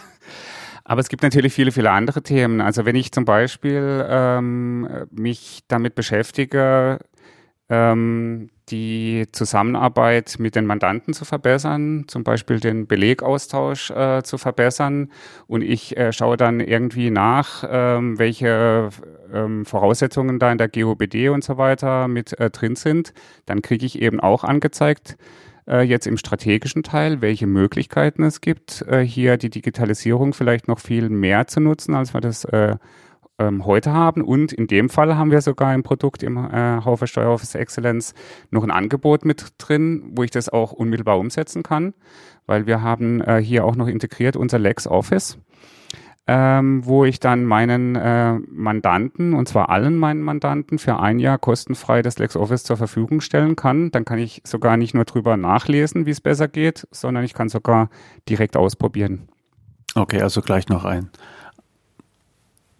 [0.85, 2.61] Aber es gibt natürlich viele, viele andere Themen.
[2.61, 6.99] Also wenn ich zum Beispiel ähm, mich damit beschäftige,
[7.69, 15.13] ähm, die Zusammenarbeit mit den Mandanten zu verbessern, zum Beispiel den Belegaustausch äh, zu verbessern.
[15.47, 18.89] Und ich äh, schaue dann irgendwie nach, ähm, welche
[19.33, 23.13] ähm, Voraussetzungen da in der GOBD und so weiter mit äh, drin sind.
[23.47, 25.17] Dann kriege ich eben auch angezeigt,
[25.69, 30.81] äh, jetzt im strategischen Teil, welche Möglichkeiten es gibt, äh, hier die Digitalisierung vielleicht noch
[30.81, 32.77] viel mehr zu nutzen, als wir das äh,
[33.49, 34.23] ähm, heute haben.
[34.23, 38.15] Und in dem Fall haben wir sogar im Produkt im äh, Haufe Steueroffice Excellence
[38.51, 41.95] noch ein Angebot mit drin, wo ich das auch unmittelbar umsetzen kann,
[42.47, 45.39] weil wir haben äh, hier auch noch integriert unser LexOffice.
[46.25, 51.37] Ähm, wo ich dann meinen äh, Mandanten, und zwar allen meinen Mandanten, für ein Jahr
[51.37, 53.91] kostenfrei das LexOffice zur Verfügung stellen kann.
[53.91, 57.49] Dann kann ich sogar nicht nur drüber nachlesen, wie es besser geht, sondern ich kann
[57.49, 57.91] sogar
[58.29, 59.29] direkt ausprobieren.
[59.97, 61.11] Okay, also gleich noch ein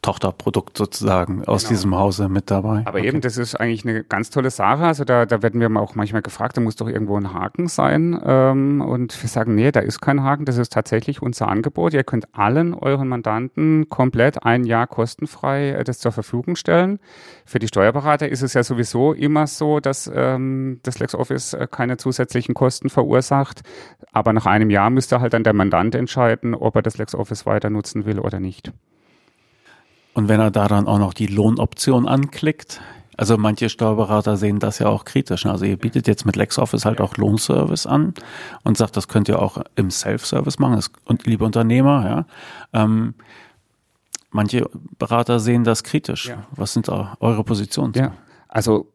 [0.03, 1.69] Tochterprodukt sozusagen aus genau.
[1.71, 2.83] diesem Hause mit dabei.
[2.87, 3.07] Aber okay.
[3.07, 4.83] eben, das ist eigentlich eine ganz tolle Sache.
[4.83, 8.21] Also da, da werden wir auch manchmal gefragt, da muss doch irgendwo ein Haken sein.
[8.25, 11.95] Ähm, und wir sagen, nee, da ist kein Haken, das ist tatsächlich unser Angebot.
[11.95, 16.99] Ihr könnt allen euren Mandanten komplett ein Jahr kostenfrei äh, das zur Verfügung stellen.
[17.47, 21.97] Für die Steuerberater ist es ja sowieso immer so, dass ähm, das LexOffice äh, keine
[21.97, 23.63] zusätzlichen Kosten verursacht.
[24.11, 27.71] Aber nach einem Jahr müsste halt dann der Mandant entscheiden, ob er das LexOffice weiter
[27.71, 28.73] nutzen will oder nicht.
[30.15, 32.81] Und wenn er da dann auch noch die Lohnoption anklickt,
[33.17, 35.47] also manche Steuerberater sehen das ja auch kritisch.
[35.47, 38.15] Also ihr bietet jetzt mit LexOffice halt auch Lohnservice an
[38.65, 42.05] und sagt, das könnt ihr auch im Self-Service machen, und liebe Unternehmer,
[42.73, 42.83] ja.
[42.83, 43.15] Ähm,
[44.31, 46.29] manche Berater sehen das kritisch.
[46.29, 46.45] Ja.
[46.53, 47.93] Was sind da eure Positionen?
[47.95, 48.13] Ja,
[48.49, 48.91] also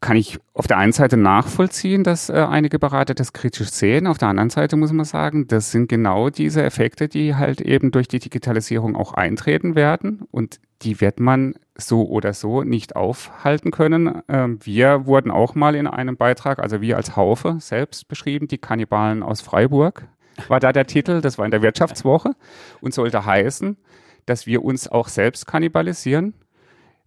[0.00, 4.06] kann ich auf der einen Seite nachvollziehen, dass äh, einige Berater das kritisch sehen.
[4.06, 7.90] Auf der anderen Seite muss man sagen, das sind genau diese Effekte, die halt eben
[7.90, 10.22] durch die Digitalisierung auch eintreten werden.
[10.30, 14.22] Und die wird man so oder so nicht aufhalten können.
[14.28, 18.58] Ähm, wir wurden auch mal in einem Beitrag, also wir als Haufe selbst beschrieben, die
[18.58, 20.06] Kannibalen aus Freiburg
[20.48, 22.34] war da der Titel, das war in der Wirtschaftswoche
[22.80, 23.76] und sollte heißen,
[24.26, 26.34] dass wir uns auch selbst kannibalisieren.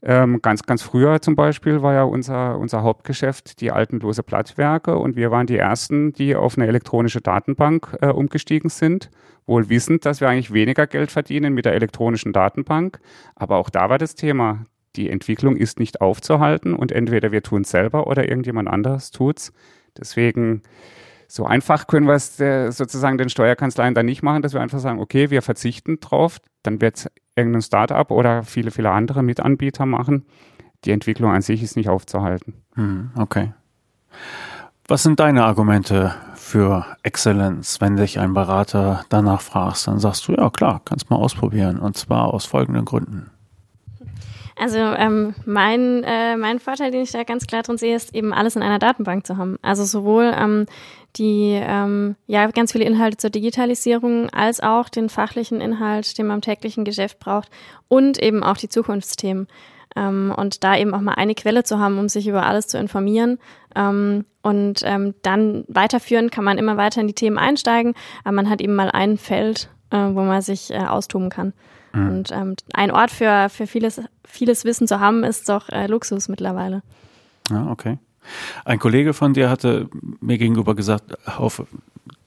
[0.06, 4.98] Ähm, ganz, ganz früher zum Beispiel war ja unser, unser Hauptgeschäft die alten lose Blattwerke
[4.98, 9.10] und wir waren die Ersten, die auf eine elektronische Datenbank äh, umgestiegen sind,
[9.46, 13.00] wohl wissend, dass wir eigentlich weniger Geld verdienen mit der elektronischen Datenbank.
[13.36, 14.66] Aber auch da war das Thema,
[14.98, 19.54] die Entwicklung ist nicht aufzuhalten und entweder wir tun es selber oder irgendjemand anderes tut's.
[19.98, 20.64] Deswegen
[21.30, 24.80] so einfach können wir es äh, sozusagen den Steuerkanzleien dann nicht machen, dass wir einfach
[24.80, 30.26] sagen, okay, wir verzichten drauf, dann wird irgendein Startup oder viele, viele andere Mitanbieter machen.
[30.86, 32.56] Die Entwicklung an sich ist nicht aufzuhalten.
[32.76, 33.54] Hm, okay.
[34.88, 39.88] Was sind deine Argumente für Exzellenz, wenn dich ein Berater danach fragst?
[39.88, 41.80] Dann sagst du, ja klar, kannst mal ausprobieren.
[41.80, 43.32] Und zwar aus folgenden Gründen.
[44.56, 48.34] Also ähm, mein, äh, mein Vorteil, den ich da ganz klar drin sehe, ist eben
[48.34, 49.58] alles in einer Datenbank zu haben.
[49.62, 50.66] Also sowohl ähm,
[51.16, 56.38] die ähm, ja ganz viele Inhalte zur Digitalisierung als auch den fachlichen Inhalt, den man
[56.38, 57.50] im täglichen Geschäft braucht
[57.88, 59.48] und eben auch die Zukunftsthemen.
[59.96, 62.78] Ähm, und da eben auch mal eine Quelle zu haben, um sich über alles zu
[62.78, 63.40] informieren.
[63.76, 67.94] Ähm, und ähm, dann weiterführen kann man immer weiter in die Themen einsteigen,
[68.24, 71.54] aber man hat eben mal ein Feld, äh, wo man sich äh, austoben kann.
[71.94, 72.10] Mhm.
[72.10, 76.28] Und ähm, ein Ort für, für vieles, vieles Wissen zu haben, ist doch äh, Luxus
[76.28, 76.82] mittlerweile.
[77.50, 77.98] Ja, okay.
[78.66, 79.90] Ein Kollege von dir hatte
[80.22, 81.68] mir gegenüber gesagt, Haufe,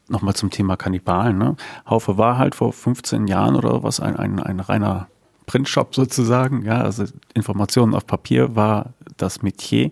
[0.09, 1.57] nochmal zum Thema Kannibalen, ne?
[1.89, 5.09] Haufe war halt vor 15 Jahren oder was ein, ein, ein reiner
[5.47, 7.05] Printshop sozusagen, ja, also
[7.35, 9.91] Informationen auf Papier war das Metier.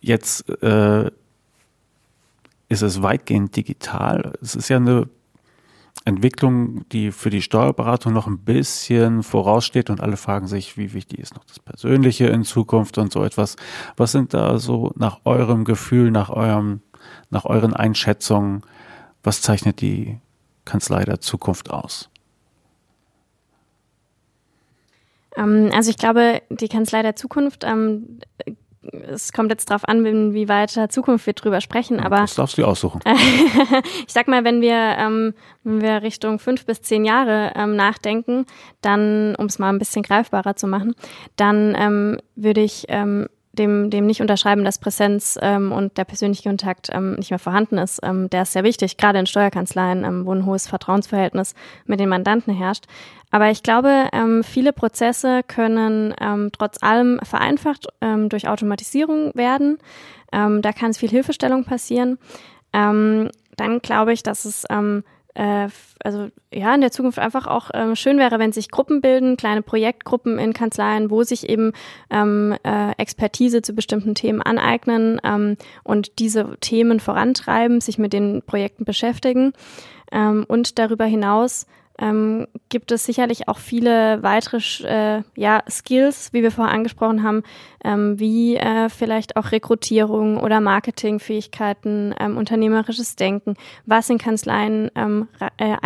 [0.00, 1.10] Jetzt äh,
[2.68, 4.32] ist es weitgehend digital.
[4.42, 5.08] Es ist ja eine
[6.10, 11.18] Entwicklung, die für die Steuerberatung noch ein bisschen voraussteht und alle fragen sich, wie wichtig
[11.20, 13.56] ist noch das Persönliche in Zukunft und so etwas.
[13.96, 16.82] Was sind da so nach eurem Gefühl, nach eurem,
[17.30, 18.62] nach euren Einschätzungen,
[19.22, 20.18] was zeichnet die
[20.64, 22.10] Kanzlei der Zukunft aus?
[25.36, 28.20] Ähm, also ich glaube, die Kanzlei der Zukunft ähm,
[28.82, 32.16] es kommt jetzt drauf an, wie weiter Zukunft wir drüber sprechen, aber.
[32.18, 33.00] Das darfst du aussuchen.
[34.06, 38.46] ich sag mal, wenn wir, ähm, wenn wir Richtung fünf bis zehn Jahre ähm, nachdenken,
[38.80, 40.94] dann, um es mal ein bisschen greifbarer zu machen,
[41.36, 46.48] dann ähm, würde ich ähm, dem, dem nicht unterschreiben, dass Präsenz ähm, und der persönliche
[46.48, 48.00] Kontakt ähm, nicht mehr vorhanden ist.
[48.02, 52.08] Ähm, der ist sehr wichtig, gerade in Steuerkanzleien, ähm, wo ein hohes Vertrauensverhältnis mit den
[52.08, 52.84] Mandanten herrscht.
[53.30, 59.78] Aber ich glaube, ähm, viele Prozesse können ähm, trotz allem vereinfacht ähm, durch Automatisierung werden.
[60.32, 62.18] Ähm, da kann es viel Hilfestellung passieren.
[62.72, 65.68] Ähm, dann glaube ich, dass es ähm, äh,
[66.02, 69.62] also ja in der Zukunft einfach auch ähm, schön wäre, wenn sich Gruppen bilden, kleine
[69.62, 71.72] Projektgruppen in Kanzleien, wo sich eben
[72.10, 78.42] ähm, äh, Expertise zu bestimmten Themen aneignen ähm, und diese Themen vorantreiben, sich mit den
[78.42, 79.52] Projekten beschäftigen.
[80.12, 81.66] Ähm, und darüber hinaus
[82.00, 87.42] ähm, gibt es sicherlich auch viele weitere äh, ja, Skills, wie wir vorher angesprochen haben,
[87.84, 93.54] ähm, wie äh, vielleicht auch Rekrutierung oder Marketingfähigkeiten, ähm, unternehmerisches Denken,
[93.86, 95.28] was in Kanzleien ähm,
[95.58, 95.76] äh,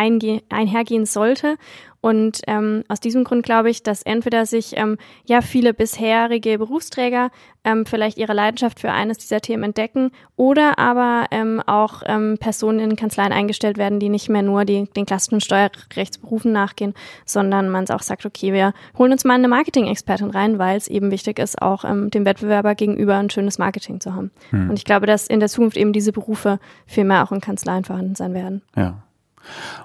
[0.49, 1.57] einhergehen sollte.
[2.05, 7.30] Und ähm, aus diesem Grund glaube ich, dass entweder sich ähm, ja viele bisherige Berufsträger
[7.64, 12.78] ähm, vielleicht ihre Leidenschaft für eines dieser Themen entdecken oder aber ähm, auch ähm, Personen
[12.78, 16.92] in Kanzleien eingestellt werden, die nicht mehr nur die, den klassischen Steuerrechtsberufen nachgehen,
[17.24, 21.11] sondern man auch sagt, okay, wir holen uns mal eine Marketing-Expertin rein, weil es eben
[21.11, 24.30] wichtig ist, auch ähm, dem Wettbewerber gegenüber ein schönes Marketing zu haben.
[24.51, 24.70] Hm.
[24.70, 27.85] Und ich glaube, dass in der Zukunft eben diese Berufe viel mehr auch in Kanzleien
[27.85, 28.62] vorhanden sein werden.
[28.76, 29.03] Ja.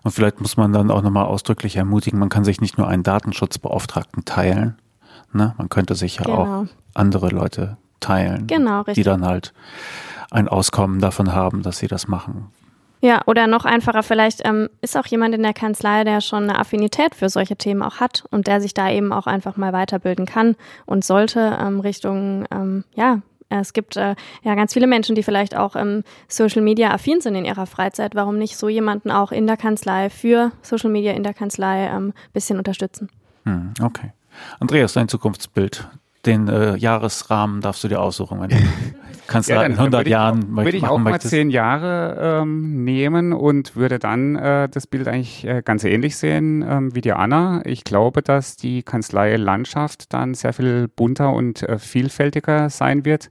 [0.03, 3.03] Und vielleicht muss man dann auch nochmal ausdrücklich ermutigen, man kann sich nicht nur einen
[3.03, 4.77] Datenschutzbeauftragten teilen.
[5.33, 5.53] Ne?
[5.57, 6.37] Man könnte sich ja genau.
[6.37, 9.53] auch andere Leute teilen, genau, die dann halt
[10.31, 12.47] ein Auskommen davon haben, dass sie das machen.
[13.01, 16.59] Ja, oder noch einfacher, vielleicht ähm, ist auch jemand in der Kanzlei, der schon eine
[16.59, 20.25] Affinität für solche Themen auch hat und der sich da eben auch einfach mal weiterbilden
[20.25, 25.23] kann und sollte ähm, Richtung ähm, ja, es gibt äh, ja ganz viele Menschen, die
[25.23, 28.13] vielleicht auch ähm, Social Media affin sind in ihrer Freizeit.
[28.13, 32.03] Warum nicht so jemanden auch in der Kanzlei für Social Media in der Kanzlei ein
[32.03, 33.09] ähm, bisschen unterstützen?
[33.45, 34.11] Hm, okay.
[34.59, 35.89] Andreas, dein Zukunftsbild
[36.25, 38.55] den äh, Jahresrahmen darfst du dir aussuchen, wenn du
[39.27, 43.31] kannst ja, in 100 würde Jahren auch, Würde ich auch mal zehn Jahre ähm, nehmen
[43.31, 47.61] und würde dann äh, das Bild eigentlich äh, ganz ähnlich sehen ähm, wie die Anna.
[47.65, 53.29] Ich glaube, dass die Kanzlei Landschaft dann sehr viel bunter und äh, vielfältiger sein wird,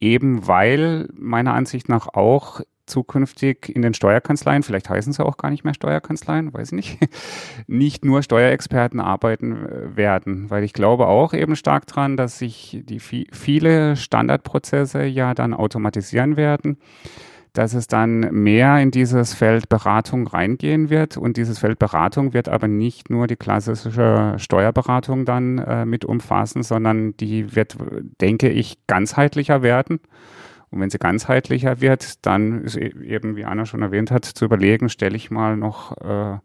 [0.00, 5.50] eben weil meiner Ansicht nach auch zukünftig in den Steuerkanzleien, vielleicht heißen sie auch gar
[5.50, 6.98] nicht mehr Steuerkanzleien, weiß ich nicht,
[7.66, 12.82] nicht nur Steuerexperten arbeiten äh, werden, weil ich glaube auch eben stark dran, dass sich
[12.84, 16.78] die viele Standardprozesse ja dann automatisieren werden
[17.58, 21.16] dass es dann mehr in dieses Feld Beratung reingehen wird.
[21.16, 26.62] Und dieses Feld Beratung wird aber nicht nur die klassische Steuerberatung dann äh, mit umfassen,
[26.62, 27.76] sondern die wird,
[28.20, 29.98] denke ich, ganzheitlicher werden.
[30.70, 34.44] Und wenn sie ganzheitlicher wird, dann ist e-, eben, wie Anna schon erwähnt hat, zu
[34.44, 36.38] überlegen, stelle ich mal noch äh,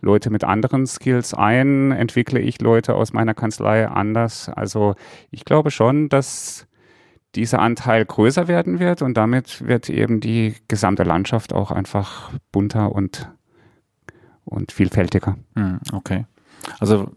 [0.00, 4.48] Leute mit anderen Skills ein, entwickle ich Leute aus meiner Kanzlei anders.
[4.48, 4.94] Also
[5.30, 6.66] ich glaube schon, dass
[7.34, 12.92] dieser Anteil größer werden wird und damit wird eben die gesamte Landschaft auch einfach bunter
[12.92, 13.30] und,
[14.44, 15.36] und vielfältiger.
[15.54, 16.26] Hm, okay.
[16.80, 17.12] Also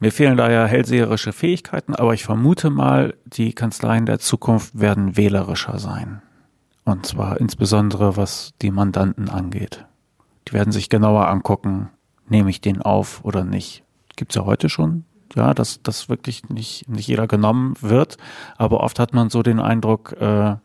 [0.00, 5.16] mir fehlen da ja hellseherische Fähigkeiten, aber ich vermute mal, die Kanzleien der Zukunft werden
[5.16, 6.22] wählerischer sein.
[6.84, 9.84] Und zwar insbesondere was die Mandanten angeht.
[10.46, 11.90] Die werden sich genauer angucken,
[12.28, 13.84] nehme ich den auf oder nicht.
[14.16, 18.16] Gibt's ja heute schon, ja, dass das wirklich nicht, nicht jeder genommen wird.
[18.56, 20.56] Aber oft hat man so den Eindruck, äh,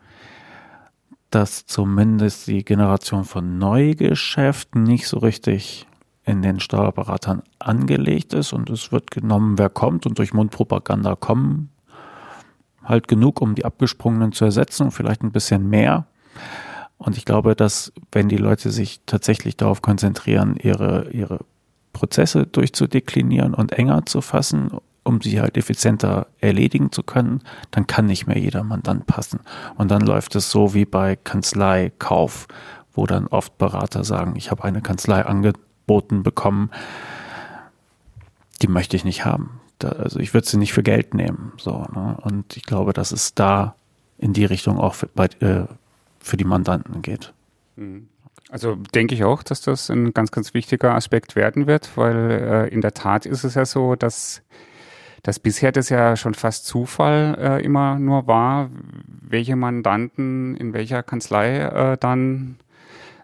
[1.30, 5.88] dass zumindest die Generation von Neugeschäft nicht so richtig
[6.26, 11.69] in den Steuerberatern angelegt ist und es wird genommen, wer kommt und durch Mundpropaganda kommen
[12.84, 16.05] halt genug, um die Abgesprungenen zu ersetzen vielleicht ein bisschen mehr.
[16.97, 21.39] Und ich glaube, dass wenn die Leute sich tatsächlich darauf konzentrieren, ihre, ihre
[21.91, 24.71] Prozesse durchzudeklinieren und enger zu fassen,
[25.03, 29.41] um sie halt effizienter erledigen zu können, dann kann nicht mehr jeder Mandant passen.
[29.76, 32.47] Und dann läuft es so wie bei Kanzleikauf,
[32.93, 35.26] wo dann oft Berater sagen, ich habe eine Kanzlei
[35.84, 36.70] angeboten bekommen,
[38.62, 39.62] die möchte ich nicht haben.
[39.80, 41.54] Da, also ich würde sie nicht für Geld nehmen.
[41.58, 42.18] So, ne?
[42.22, 43.76] Und ich glaube, dass es da
[44.18, 45.66] in die Richtung auch für, bei, äh,
[46.20, 47.34] für die Mandanten geht.
[47.76, 48.08] Mhm.
[48.50, 52.68] Also denke ich auch, dass das ein ganz, ganz wichtiger Aspekt werden wird, weil äh,
[52.70, 54.44] in der Tat ist es ja so, dass,
[55.24, 58.70] dass bisher das ja schon fast Zufall äh, immer nur war,
[59.22, 62.58] welche Mandanten in welcher Kanzlei äh, dann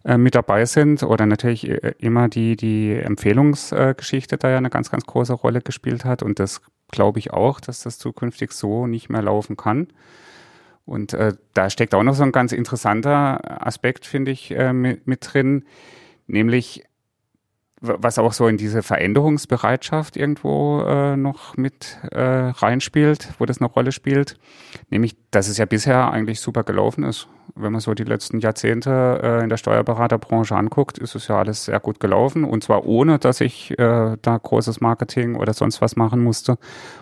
[0.03, 4.89] äh, mit dabei sind oder natürlich äh, immer die, die Empfehlungsgeschichte da ja eine ganz,
[4.89, 9.09] ganz große Rolle gespielt hat und das glaube ich auch, dass das zukünftig so nicht
[9.09, 9.87] mehr laufen kann.
[10.85, 15.05] Und äh, da steckt auch noch so ein ganz interessanter Aspekt, finde ich, äh, mit,
[15.05, 15.65] mit drin,
[16.25, 16.83] nämlich
[17.81, 23.69] was auch so in diese Veränderungsbereitschaft irgendwo äh, noch mit äh, reinspielt, wo das eine
[23.69, 24.37] Rolle spielt,
[24.89, 27.27] nämlich, dass es ja bisher eigentlich super gelaufen ist.
[27.55, 31.65] Wenn man so die letzten Jahrzehnte äh, in der Steuerberaterbranche anguckt, ist es ja alles
[31.65, 35.95] sehr gut gelaufen und zwar ohne, dass ich äh, da großes Marketing oder sonst was
[35.95, 36.57] machen musste.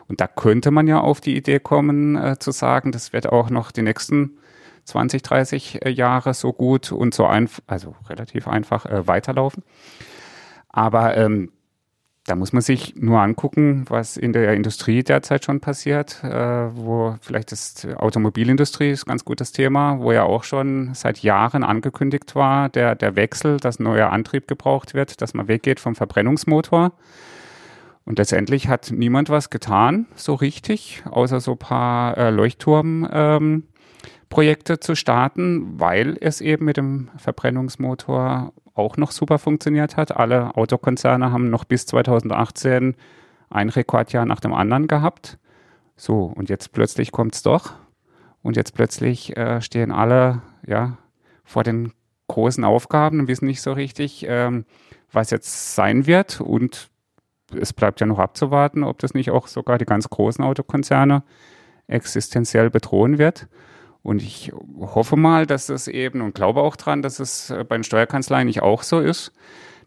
[0.08, 3.50] Und da könnte man ja auf die Idee kommen, äh, zu sagen, das wird auch
[3.50, 4.38] noch die nächsten
[4.86, 9.64] 20, 30 äh, Jahre so gut und so einfach, also relativ einfach äh, weiterlaufen.
[10.70, 11.52] Aber ähm,
[12.28, 17.16] da muss man sich nur angucken, was in der Industrie derzeit schon passiert, äh, wo
[17.22, 22.68] vielleicht das Automobilindustrie ist ganz gutes Thema, wo ja auch schon seit Jahren angekündigt war,
[22.68, 26.92] der, der Wechsel, dass neuer Antrieb gebraucht wird, dass man weggeht vom Verbrennungsmotor.
[28.04, 33.64] Und letztendlich hat niemand was getan, so richtig, außer so paar äh, Leuchtturmprojekte ähm,
[34.30, 40.16] zu starten, weil es eben mit dem Verbrennungsmotor auch noch super funktioniert hat.
[40.16, 42.96] Alle Autokonzerne haben noch bis 2018
[43.50, 45.38] ein Rekordjahr nach dem anderen gehabt.
[45.96, 47.74] So, und jetzt plötzlich kommt es doch.
[48.44, 50.98] Und jetzt plötzlich äh, stehen alle ja,
[51.44, 51.92] vor den
[52.28, 54.66] großen Aufgaben und wissen nicht so richtig, ähm,
[55.12, 56.40] was jetzt sein wird.
[56.40, 56.90] Und
[57.56, 61.24] es bleibt ja noch abzuwarten, ob das nicht auch sogar die ganz großen Autokonzerne
[61.88, 63.48] existenziell bedrohen wird.
[64.08, 67.76] Und ich hoffe mal, dass das eben und glaube auch dran, dass es äh, bei
[67.76, 69.34] den Steuerkanzleien nicht auch so ist,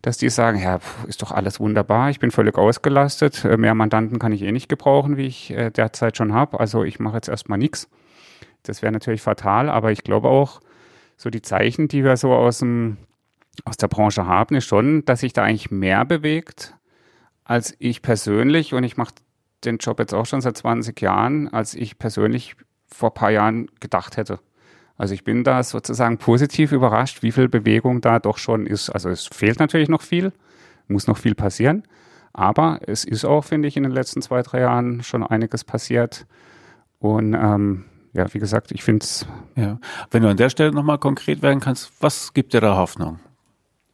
[0.02, 4.18] dass die sagen, ja, ist doch alles wunderbar, ich bin völlig ausgelastet, äh, mehr Mandanten
[4.18, 7.30] kann ich eh nicht gebrauchen, wie ich äh, derzeit schon habe, also ich mache jetzt
[7.30, 7.88] erstmal nichts.
[8.62, 10.60] Das wäre natürlich fatal, aber ich glaube auch,
[11.16, 12.98] so die Zeichen, die wir so aus, dem,
[13.64, 16.74] aus der Branche haben, ist schon, dass sich da eigentlich mehr bewegt,
[17.44, 19.14] als ich persönlich, und ich mache
[19.64, 22.56] den Job jetzt auch schon seit 20 Jahren, als ich persönlich
[22.92, 24.40] vor ein paar Jahren gedacht hätte.
[24.96, 28.90] Also ich bin da sozusagen positiv überrascht, wie viel Bewegung da doch schon ist.
[28.90, 30.32] Also es fehlt natürlich noch viel,
[30.88, 31.84] muss noch viel passieren.
[32.32, 36.26] Aber es ist auch, finde ich, in den letzten zwei, drei Jahren schon einiges passiert.
[36.98, 39.26] Und ähm, ja, wie gesagt, ich finde es.
[39.56, 39.78] Ja.
[40.10, 43.18] Wenn du an der Stelle nochmal konkret werden kannst, was gibt dir da Hoffnung?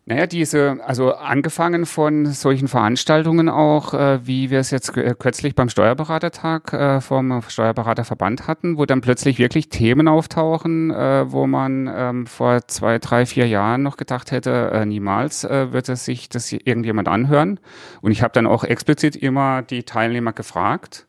[0.09, 5.57] Naja, diese, also angefangen von solchen Veranstaltungen auch, äh, wie wir es jetzt äh, kürzlich
[5.57, 11.91] beim Steuerberatertag äh, vom Steuerberaterverband hatten, wo dann plötzlich wirklich Themen auftauchen, äh, wo man
[11.93, 16.29] ähm, vor zwei, drei, vier Jahren noch gedacht hätte, äh, niemals äh, wird es sich
[16.29, 17.59] das irgendjemand anhören.
[18.01, 21.09] Und ich habe dann auch explizit immer die Teilnehmer gefragt,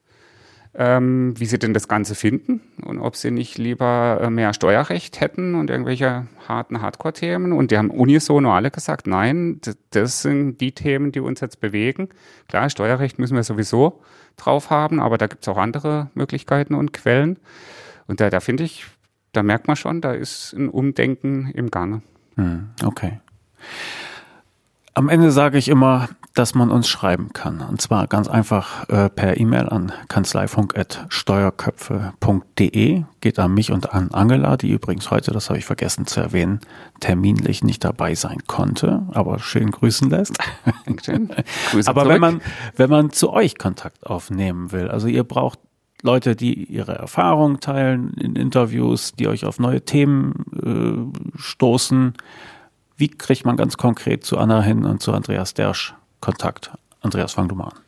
[0.79, 5.19] ähm, wie sie denn das Ganze finden und ob sie nicht lieber äh, mehr Steuerrecht
[5.19, 7.51] hätten und irgendwelche harten Hardcore-Themen.
[7.51, 9.59] Und die haben unisono alle gesagt, nein,
[9.89, 12.09] das sind die Themen, die uns jetzt bewegen.
[12.47, 14.01] Klar, Steuerrecht müssen wir sowieso
[14.37, 17.39] drauf haben, aber da gibt es auch andere Möglichkeiten und Quellen.
[18.05, 18.85] Und da, da finde ich,
[19.33, 22.03] da merkt man schon, da ist ein Umdenken im Gange.
[22.35, 23.19] Hm, okay.
[24.93, 26.07] Am Ende sage ich immer,
[26.37, 27.61] dass man uns schreiben kann.
[27.61, 33.03] Und zwar ganz einfach äh, per E-Mail an kanzleifunk.steuerköpfe.de.
[33.21, 36.59] Geht an mich und an Angela, die übrigens heute, das habe ich vergessen zu erwähnen,
[36.99, 40.37] terminlich nicht dabei sein konnte, aber schön grüßen lässt.
[41.03, 41.31] Schön.
[41.71, 42.13] Grüße aber zurück.
[42.13, 42.41] wenn man,
[42.75, 45.57] wenn man zu euch Kontakt aufnehmen will, also ihr braucht
[46.03, 52.13] Leute, die ihre Erfahrungen teilen in Interviews, die euch auf neue Themen äh, stoßen,
[52.95, 56.71] wie kriegt man ganz konkret zu Anna hin und zu Andreas Dersch Kontakt?
[57.01, 57.79] Andreas, fang du mal an.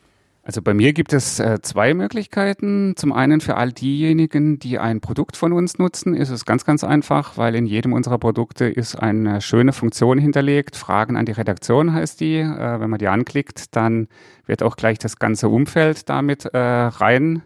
[0.42, 2.94] Also bei mir gibt es äh, zwei Möglichkeiten.
[2.96, 6.82] Zum einen für all diejenigen, die ein Produkt von uns nutzen, ist es ganz, ganz
[6.82, 10.76] einfach, weil in jedem unserer Produkte ist eine schöne Funktion hinterlegt.
[10.76, 12.38] Fragen an die Redaktion heißt die.
[12.38, 14.08] Äh, wenn man die anklickt, dann
[14.46, 17.42] wird auch gleich das ganze Umfeld damit äh, rein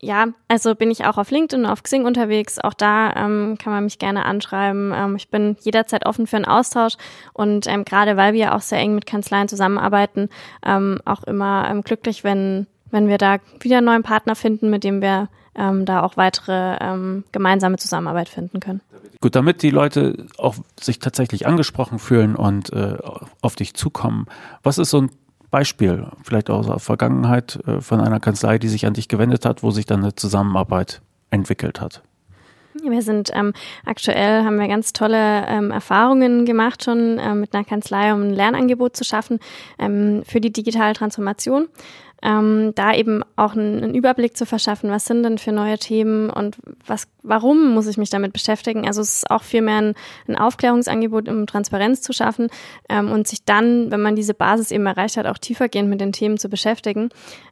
[0.00, 2.58] ja, also bin ich auch auf LinkedIn und auf Xing unterwegs.
[2.58, 4.92] Auch da ähm, kann man mich gerne anschreiben.
[4.94, 6.94] Ähm, ich bin jederzeit offen für einen Austausch
[7.32, 10.28] und ähm, gerade weil wir auch sehr eng mit Kanzleien zusammenarbeiten,
[10.64, 14.84] ähm, auch immer ähm, glücklich, wenn, wenn wir da wieder einen neuen Partner finden, mit
[14.84, 15.28] dem wir
[15.58, 18.80] ähm, da auch weitere ähm, gemeinsame Zusammenarbeit finden können.
[19.20, 22.96] Gut, damit die Leute auch sich tatsächlich angesprochen fühlen und äh,
[23.42, 24.26] auf dich zukommen,
[24.62, 25.10] was ist so ein
[25.50, 29.62] Beispiel, vielleicht aus der Vergangenheit äh, von einer Kanzlei, die sich an dich gewendet hat,
[29.62, 31.00] wo sich dann eine Zusammenarbeit
[31.30, 32.02] entwickelt hat?
[32.82, 33.54] Wir sind ähm,
[33.84, 38.34] aktuell haben wir ganz tolle ähm, Erfahrungen gemacht schon ähm, mit einer Kanzlei, um ein
[38.34, 39.40] Lernangebot zu schaffen
[39.78, 41.68] ähm, für die digitale Transformation
[42.22, 46.56] ähm, da eben auch einen, Überblick zu verschaffen, was sind denn für neue Themen und
[46.84, 48.86] was, warum muss ich mich damit beschäftigen.
[48.86, 49.94] Also es ist auch vielmehr ein,
[50.26, 52.48] ein Aufklärungsangebot, um Transparenz zu schaffen
[52.88, 56.12] ähm, und sich dann, wenn man diese Basis eben erreicht hat, auch tiefergehend mit den
[56.12, 57.10] Themen zu beschäftigen.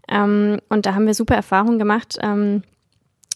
[0.09, 2.63] Ähm, und da haben wir super Erfahrungen gemacht ähm,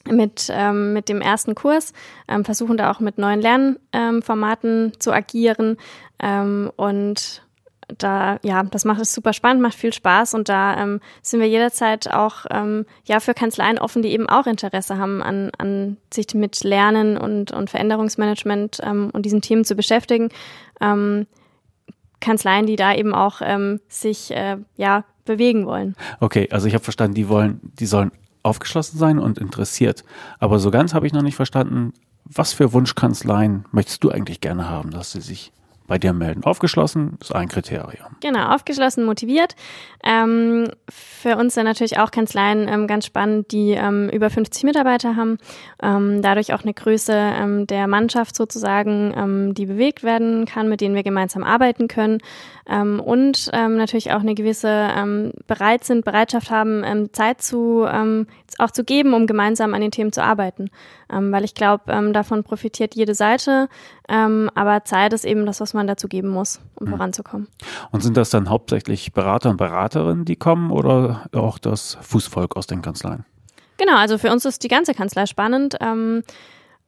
[0.08, 1.92] mit, ähm, mit dem ersten Kurs,
[2.26, 5.76] ähm, versuchen da auch mit neuen Lernformaten zu agieren
[6.76, 7.42] und
[7.98, 11.48] da, ja, das macht es super spannend, macht viel Spaß und da ähm, sind wir
[11.48, 16.34] jederzeit auch ähm, ja für Kanzleien offen, die eben auch Interesse haben, an, an sich
[16.34, 20.28] mit Lernen und, und Veränderungsmanagement ähm, und diesen Themen zu beschäftigen.
[20.80, 21.26] Ähm,
[22.20, 25.96] Kanzleien, die da eben auch ähm, sich äh, ja bewegen wollen.
[26.20, 28.12] Okay, also ich habe verstanden, die wollen, die sollen
[28.42, 30.04] aufgeschlossen sein und interessiert.
[30.38, 31.92] Aber so ganz habe ich noch nicht verstanden,
[32.24, 35.52] was für Wunschkanzleien möchtest du eigentlich gerne haben, dass sie sich
[35.90, 36.44] bei dir melden.
[36.44, 38.06] Aufgeschlossen ist ein Kriterium.
[38.20, 39.56] Genau, aufgeschlossen, motiviert.
[40.04, 45.16] Ähm, für uns sind natürlich auch Kanzleien ähm, ganz spannend, die ähm, über 50 Mitarbeiter
[45.16, 45.38] haben,
[45.82, 50.80] ähm, dadurch auch eine Größe ähm, der Mannschaft sozusagen, ähm, die bewegt werden kann, mit
[50.80, 52.18] denen wir gemeinsam arbeiten können
[52.72, 57.84] und natürlich auch eine gewisse bereit sind, Bereitschaft haben, Zeit zu
[58.58, 60.70] auch zu geben, um gemeinsam an den Themen zu arbeiten,
[61.12, 63.68] weil ich glaube, davon profitiert jede Seite,
[64.06, 66.90] aber Zeit ist eben das, was man dazu geben muss, um mhm.
[66.90, 67.48] voranzukommen.
[67.90, 72.66] Und sind das dann hauptsächlich Berater und Beraterinnen, die kommen oder auch das Fußvolk aus
[72.66, 73.24] den Kanzleien?
[73.76, 75.76] Genau, also für uns ist die ganze Kanzlei spannend.
[75.80, 76.22] Ähm,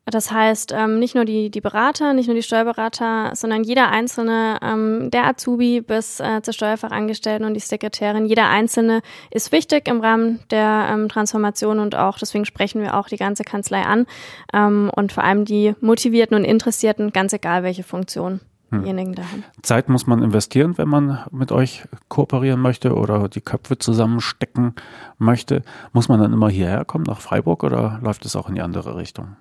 [0.05, 4.59] das heißt, ähm, nicht nur die, die Berater, nicht nur die Steuerberater, sondern jeder einzelne,
[4.61, 10.01] ähm, der Azubi bis äh, zur Steuerfachangestellten und die Sekretärin, jeder einzelne ist wichtig im
[10.01, 14.07] Rahmen der ähm, Transformation und auch deswegen sprechen wir auch die ganze Kanzlei an
[14.53, 18.41] ähm, und vor allem die Motivierten und Interessierten, ganz egal welche Funktion
[18.71, 18.83] hm.
[18.83, 19.45] diejenigen da haben.
[19.63, 24.75] Zeit muss man investieren, wenn man mit euch kooperieren möchte oder die Köpfe zusammenstecken
[25.19, 25.63] möchte.
[25.93, 28.97] Muss man dann immer hierher kommen nach Freiburg oder läuft es auch in die andere
[28.97, 29.37] Richtung?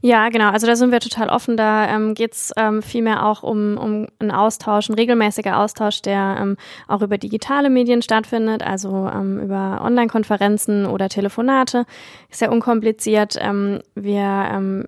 [0.00, 0.50] Ja, genau.
[0.50, 1.56] Also da sind wir total offen.
[1.56, 6.36] Da ähm, geht es ähm, vielmehr auch um, um einen Austausch, ein regelmäßiger Austausch, der
[6.40, 6.56] ähm,
[6.88, 11.86] auch über digitale Medien stattfindet, also ähm, über Online-Konferenzen oder Telefonate.
[12.30, 13.36] Ist ja unkompliziert.
[13.40, 14.84] Ähm, wir ähm,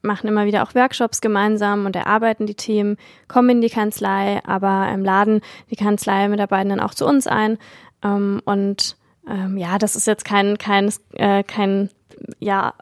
[0.00, 2.96] machen immer wieder auch Workshops gemeinsam und erarbeiten die Themen,
[3.28, 5.40] kommen in die Kanzlei, aber ähm, laden
[5.70, 7.58] die Kanzlei-Mitarbeitenden auch zu uns ein.
[8.02, 8.96] Ähm, und
[9.28, 11.90] ähm, ja, das ist jetzt kein, kein, äh, kein
[12.38, 12.74] ja,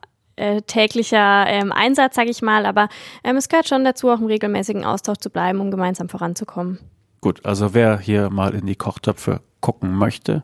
[0.43, 2.89] äh, täglicher ähm, Einsatz, sage ich mal, aber
[3.23, 6.79] ähm, es gehört schon dazu, auch im regelmäßigen Austausch zu bleiben, um gemeinsam voranzukommen.
[7.21, 10.43] Gut, also wer hier mal in die Kochtöpfe gucken möchte,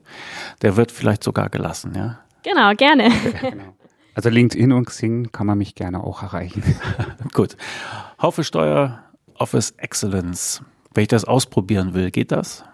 [0.63, 2.21] der wird vielleicht sogar gelassen, ja?
[2.45, 3.11] Genau, gerne.
[3.41, 3.75] genau.
[4.15, 6.63] Also LinkedIn und Xing kann man mich gerne auch erreichen.
[7.33, 7.57] Gut.
[8.23, 9.03] Haufe Steuer
[9.35, 10.63] Office Excellence.
[10.95, 12.65] Wenn ich das ausprobieren will, geht das?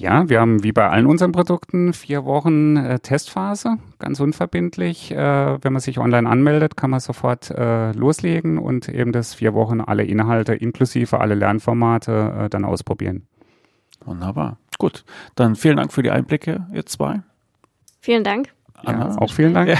[0.00, 5.10] Ja, wir haben wie bei allen unseren Produkten vier Wochen äh, Testphase, ganz unverbindlich.
[5.10, 9.54] Äh, wenn man sich online anmeldet, kann man sofort äh, loslegen und eben das vier
[9.54, 13.26] Wochen alle Inhalte inklusive alle Lernformate äh, dann ausprobieren.
[14.04, 14.58] Wunderbar.
[14.78, 17.22] Gut, dann vielen Dank für die Einblicke, ihr zwei.
[18.00, 18.54] Vielen Dank.
[18.74, 19.76] Anna, ja, auch vielen Dank.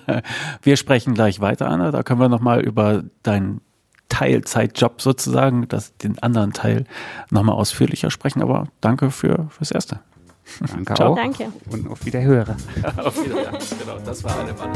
[0.62, 1.90] Wir sprechen gleich weiter, Anna.
[1.90, 3.60] Da können wir nochmal über deinen
[4.08, 6.84] Teilzeitjob sozusagen, dass den anderen Teil
[7.30, 8.42] nochmal ausführlicher sprechen.
[8.42, 10.00] Aber danke für, fürs Erste.
[10.60, 11.12] Danke Ciao.
[11.12, 11.16] auch.
[11.16, 11.52] Danke.
[11.70, 12.56] Und auf Wiederhören.
[12.96, 13.58] Auf Wiederhören.
[13.78, 14.72] genau, das war alle Mann.